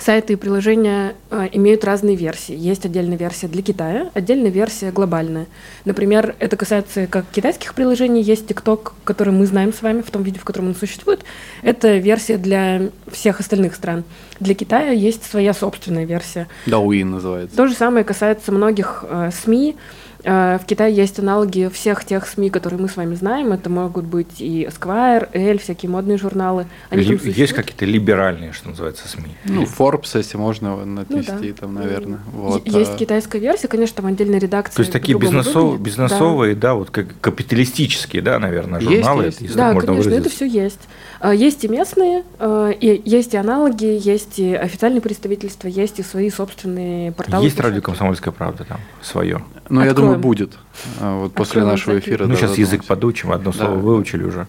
сайты 0.00 0.34
и 0.34 0.36
приложения 0.36 1.14
э, 1.30 1.48
имеют 1.52 1.84
разные 1.84 2.16
версии. 2.16 2.54
Есть 2.56 2.84
отдельная 2.86 3.16
версия 3.16 3.48
для 3.48 3.62
Китая, 3.62 4.10
отдельная 4.14 4.50
версия 4.50 4.90
глобальная. 4.90 5.46
Например, 5.84 6.34
это 6.38 6.56
касается 6.56 7.06
как 7.06 7.26
китайских 7.32 7.74
приложений, 7.74 8.22
есть 8.22 8.50
TikTok, 8.50 8.92
который 9.04 9.32
мы 9.32 9.46
знаем 9.46 9.72
с 9.72 9.82
вами 9.82 10.02
в 10.02 10.10
том 10.10 10.22
виде, 10.22 10.38
в 10.38 10.44
котором 10.44 10.68
он 10.68 10.74
существует. 10.74 11.24
Это 11.62 11.98
версия 11.98 12.36
для 12.36 12.90
всех 13.10 13.40
остальных 13.40 13.74
стран. 13.74 14.04
Для 14.40 14.54
Китая 14.54 14.90
есть 14.90 15.24
своя 15.24 15.54
собственная 15.54 16.04
версия. 16.04 16.48
Douyin 16.66 17.04
называется. 17.04 17.56
То 17.56 17.66
же 17.66 17.74
самое 17.74 18.04
касается 18.04 18.52
многих 18.52 19.04
э, 19.08 19.30
СМИ. 19.32 19.76
Э, 20.24 20.58
в 20.62 20.66
Китае 20.66 20.94
есть 20.94 21.18
аналоги 21.18 21.68
всех 21.72 22.04
тех 22.04 22.26
СМИ, 22.26 22.50
которые 22.50 22.80
мы 22.80 22.88
с 22.88 22.96
вами 22.96 23.14
знаем. 23.14 23.52
Это 23.52 23.68
могут 23.70 24.04
быть 24.04 24.40
и 24.40 24.64
Esquire, 24.64 25.28
Elle, 25.32 25.58
всякие 25.58 25.90
модные 25.90 26.18
журналы. 26.18 26.66
Они 26.90 27.02
Ли- 27.02 27.32
есть 27.32 27.52
какие-то 27.52 27.84
либеральные, 27.84 28.52
что 28.52 28.70
называется, 28.70 29.08
СМИ? 29.08 29.36
Ну, 29.44 29.64
Forbes, 29.64 30.16
если 30.16 30.36
можно 30.36 30.74
отнести, 31.00 31.32
ну, 31.32 31.48
да. 31.48 31.54
там, 31.60 31.74
наверное. 31.74 32.20
Вот. 32.32 32.66
Есть 32.66 32.92
а... 32.94 32.96
китайская 32.96 33.38
версия, 33.38 33.68
конечно, 33.68 33.96
там 33.96 34.06
отдельная 34.06 34.38
редакция. 34.38 34.76
То 34.76 34.82
есть 34.82 34.92
такие 34.92 35.18
бизнесов, 35.18 35.80
бизнесовые, 35.80 36.54
да. 36.54 36.68
да, 36.68 36.74
вот 36.74 36.90
как 36.90 37.06
капиталистические, 37.20 38.22
да, 38.22 38.38
наверное, 38.38 38.80
журналы. 38.80 39.24
Есть, 39.24 39.40
есть. 39.40 39.56
Да, 39.56 39.70
конечно, 39.70 39.92
выразиться. 39.92 40.20
это 40.20 40.30
все 40.30 40.46
есть. 40.46 40.80
А, 41.22 41.32
есть 41.32 41.62
и 41.62 41.68
местные, 41.68 42.24
а, 42.40 42.70
и 42.70 43.00
есть 43.08 43.34
и 43.34 43.36
аналоги, 43.36 43.84
есть 43.84 44.40
и 44.40 44.54
официальные 44.54 45.00
представительства, 45.00 45.68
есть 45.68 46.00
и 46.00 46.02
свои 46.02 46.28
собственные 46.30 47.12
порталы. 47.12 47.44
Есть 47.44 47.60
радио 47.60 47.80
«Комсомольская 47.80 48.32
правда» 48.32 48.64
там 48.64 48.80
свое? 49.00 49.40
Ну, 49.68 49.84
я 49.84 49.94
думаю, 49.94 50.18
будет. 50.18 50.58
А, 50.98 51.20
вот 51.20 51.32
после 51.32 51.64
нашего 51.64 52.00
эфира. 52.00 52.26
Ну, 52.26 52.34
сейчас 52.34 52.58
язык 52.58 52.84
подучим, 52.84 53.30
одно 53.30 53.52
слово 53.52 53.76
выучили 53.76 54.24
уже. 54.24 54.48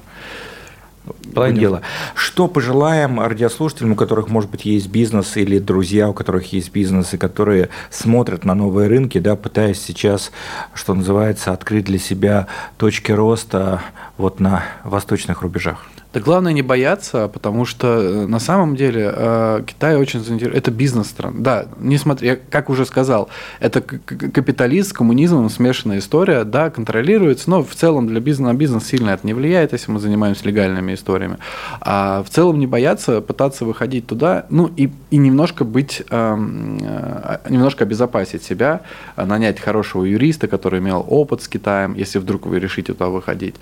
Половина 1.35 1.59
дела. 1.59 1.81
Что 2.15 2.47
пожелаем 2.47 3.19
радиослушателям, 3.19 3.91
у 3.91 3.95
которых, 3.95 4.29
может 4.29 4.49
быть, 4.49 4.65
есть 4.65 4.87
бизнес, 4.87 5.37
или 5.37 5.59
друзья, 5.59 6.09
у 6.09 6.13
которых 6.13 6.53
есть 6.53 6.71
бизнес, 6.71 7.13
и 7.13 7.17
которые 7.17 7.69
смотрят 7.91 8.45
на 8.45 8.55
новые 8.55 8.87
рынки, 8.87 9.19
да, 9.19 9.35
пытаясь 9.35 9.79
сейчас, 9.79 10.31
что 10.73 10.95
называется, 10.95 11.51
открыть 11.51 11.85
для 11.85 11.99
себя 11.99 12.47
точки 12.77 13.11
роста 13.11 13.81
вот 14.17 14.39
на 14.39 14.63
восточных 14.83 15.43
рубежах? 15.43 15.85
Да 16.13 16.19
главное 16.19 16.53
не 16.53 16.61
бояться, 16.61 17.27
потому 17.27 17.65
что 17.65 17.87
э, 17.87 18.27
на 18.27 18.37
самом 18.37 18.75
деле 18.75 19.11
э, 19.15 19.63
Китай 19.65 19.95
очень 19.95 20.19
заинтересован. 20.19 20.57
Это 20.57 20.69
бизнес-страна. 20.69 21.35
Да, 21.39 21.65
несмотря, 21.79 22.39
как 22.51 22.69
уже 22.69 22.85
сказал, 22.85 23.29
это 23.59 23.81
капитализм 23.81 24.89
с 24.89 24.93
коммунизмом 24.93 25.49
смешанная 25.49 25.97
история, 25.97 26.43
да, 26.43 26.69
контролируется, 26.69 27.49
но 27.49 27.63
в 27.63 27.73
целом 27.73 28.07
для 28.07 28.19
бизнеса 28.19 28.53
бизнес 28.53 28.85
сильно 28.85 29.09
это 29.09 29.25
не 29.25 29.33
влияет, 29.33 29.73
если 29.73 29.89
мы 29.89 29.99
занимаемся 29.99 30.45
легальными 30.45 30.93
историями. 30.93 31.37
А 31.81 32.21
в 32.21 32.29
целом 32.29 32.59
не 32.59 32.67
бояться, 32.67 33.19
пытаться 33.21 33.65
выходить 33.65 34.05
туда, 34.05 34.45
ну 34.49 34.69
и, 34.77 34.91
и 35.09 35.17
немножко 35.17 35.63
быть, 35.63 36.03
эм, 36.11 36.77
э, 36.79 37.37
немножко 37.49 37.85
обезопасить 37.85 38.43
себя, 38.43 38.81
нанять 39.15 39.59
хорошего 39.59 40.03
юриста, 40.03 40.47
который 40.47 40.79
имел 40.79 41.03
опыт 41.09 41.41
с 41.41 41.47
Китаем, 41.47 41.95
если 41.95 42.19
вдруг 42.19 42.45
вы 42.45 42.59
решите 42.59 42.93
туда 42.93 43.07
выходить, 43.07 43.55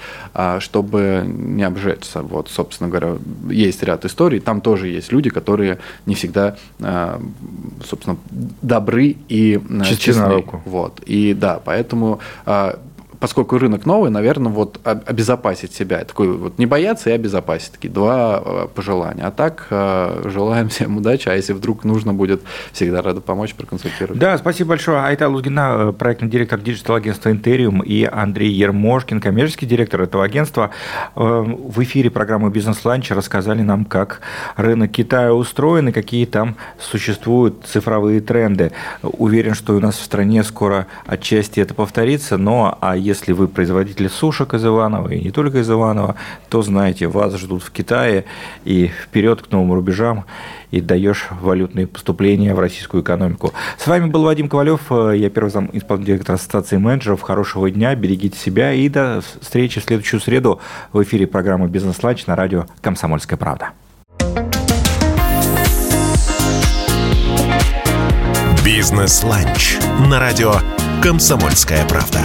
чтобы 0.60 1.24
не 1.26 1.64
обжечься. 1.64 2.22
Вот 2.22 2.41
вот, 2.42 2.50
собственно 2.50 2.90
говоря, 2.90 3.18
есть 3.50 3.84
ряд 3.84 4.04
историй, 4.06 4.40
там 4.40 4.62
тоже 4.62 4.88
есть 4.88 5.12
люди, 5.12 5.30
которые 5.30 5.78
не 6.08 6.16
всегда, 6.16 6.56
а, 6.80 7.22
собственно, 7.86 8.18
добры 8.62 9.16
и 9.30 9.58
а, 9.58 9.84
честны. 9.84 10.04
честны. 10.04 10.46
Вот. 10.66 11.02
И 11.06 11.34
да, 11.34 11.62
поэтому 11.64 12.20
а, 12.46 12.80
поскольку 13.22 13.60
рынок 13.60 13.86
новый, 13.86 14.10
наверное, 14.10 14.52
вот 14.52 14.80
обезопасить 14.84 15.74
себя, 15.74 16.04
такой 16.04 16.28
вот 16.36 16.58
не 16.58 16.66
бояться 16.66 17.12
и 17.12 17.14
обезопасить, 17.14 17.72
такие 17.72 17.94
два 17.94 18.42
э, 18.44 18.68
пожелания. 18.74 19.24
А 19.24 19.32
так 19.32 19.68
э, 19.70 20.24
желаем 20.26 20.70
всем 20.70 20.98
удачи, 20.98 21.30
а 21.30 21.36
если 21.36 21.54
вдруг 21.54 21.84
нужно 21.84 22.16
будет, 22.16 22.42
всегда 22.74 23.04
рада 23.04 23.22
помочь, 23.22 23.54
проконсультировать. 23.54 24.20
Да, 24.20 24.38
спасибо 24.40 24.70
большое. 24.70 25.02
Айта 25.02 25.30
Лузгина, 25.30 25.76
э, 25.90 25.94
проектный 25.94 26.30
директор 26.30 26.60
digital-агентства 26.60 27.30
«Интериум» 27.30 27.82
и 27.82 28.04
Андрей 28.12 28.52
Ермошкин, 28.52 29.22
коммерческий 29.22 29.68
директор 29.68 30.02
этого 30.02 30.24
агентства. 30.24 30.72
В 31.14 31.84
эфире 31.84 32.10
программы 32.10 32.50
«Бизнес-ланч» 32.50 33.12
рассказали 33.12 33.62
нам, 33.62 33.86
как 33.86 34.22
рынок 34.56 34.92
Китая 34.92 35.32
устроен 35.32 35.90
и 35.90 35.92
какие 35.92 36.26
там 36.26 36.56
существуют 36.80 37.66
цифровые 37.68 38.20
тренды. 38.20 38.72
Уверен, 39.04 39.54
что 39.54 39.76
у 39.76 39.80
нас 39.80 39.96
в 39.98 40.04
стране 40.04 40.44
скоро 40.44 40.88
отчасти 41.06 41.60
это 41.60 41.76
повторится, 41.76 42.38
но 42.38 42.80
а 42.82 42.98
если 43.12 43.34
вы 43.34 43.48
производитель 43.48 44.10
сушек 44.10 44.54
из 44.54 44.66
Иванова, 44.66 45.10
и 45.10 45.22
не 45.22 45.32
только 45.32 45.60
из 45.60 45.70
Иванова, 45.70 46.16
то 46.50 46.62
знаете, 46.62 47.08
вас 47.08 47.36
ждут 47.38 47.62
в 47.64 47.72
Китае 47.72 48.26
и 48.64 48.88
вперед 48.88 49.42
к 49.42 49.52
новым 49.52 49.74
рубежам 49.74 50.26
и 50.72 50.80
даешь 50.80 51.28
валютные 51.42 51.88
поступления 51.88 52.56
в 52.56 52.60
российскую 52.60 53.04
экономику. 53.04 53.54
С 53.78 53.88
вами 53.88 54.06
был 54.06 54.24
Вадим 54.24 54.48
Ковалев, 54.48 54.90
я 54.90 55.30
первый 55.30 55.50
зам 55.50 55.70
исполнительного 55.74 56.06
директора 56.06 56.36
Ассоциации 56.36 56.78
менеджеров. 56.78 57.22
Хорошего 57.22 57.70
дня, 57.70 57.94
берегите 57.96 58.38
себя 58.38 58.72
и 58.72 58.88
до 58.88 59.22
встречи 59.42 59.82
в 59.82 59.84
следующую 59.84 60.22
среду 60.22 60.62
в 60.94 61.04
эфире 61.04 61.28
программы 61.28 61.68
«Бизнес-ланч» 61.68 62.26
на 62.26 62.36
радио 62.36 62.66
«Комсомольская 62.82 63.38
правда». 63.38 63.72
«Бизнес-ланч» 68.64 69.78
на 70.10 70.20
радио 70.20 70.54
«Комсомольская 71.04 71.86
правда». 71.88 72.20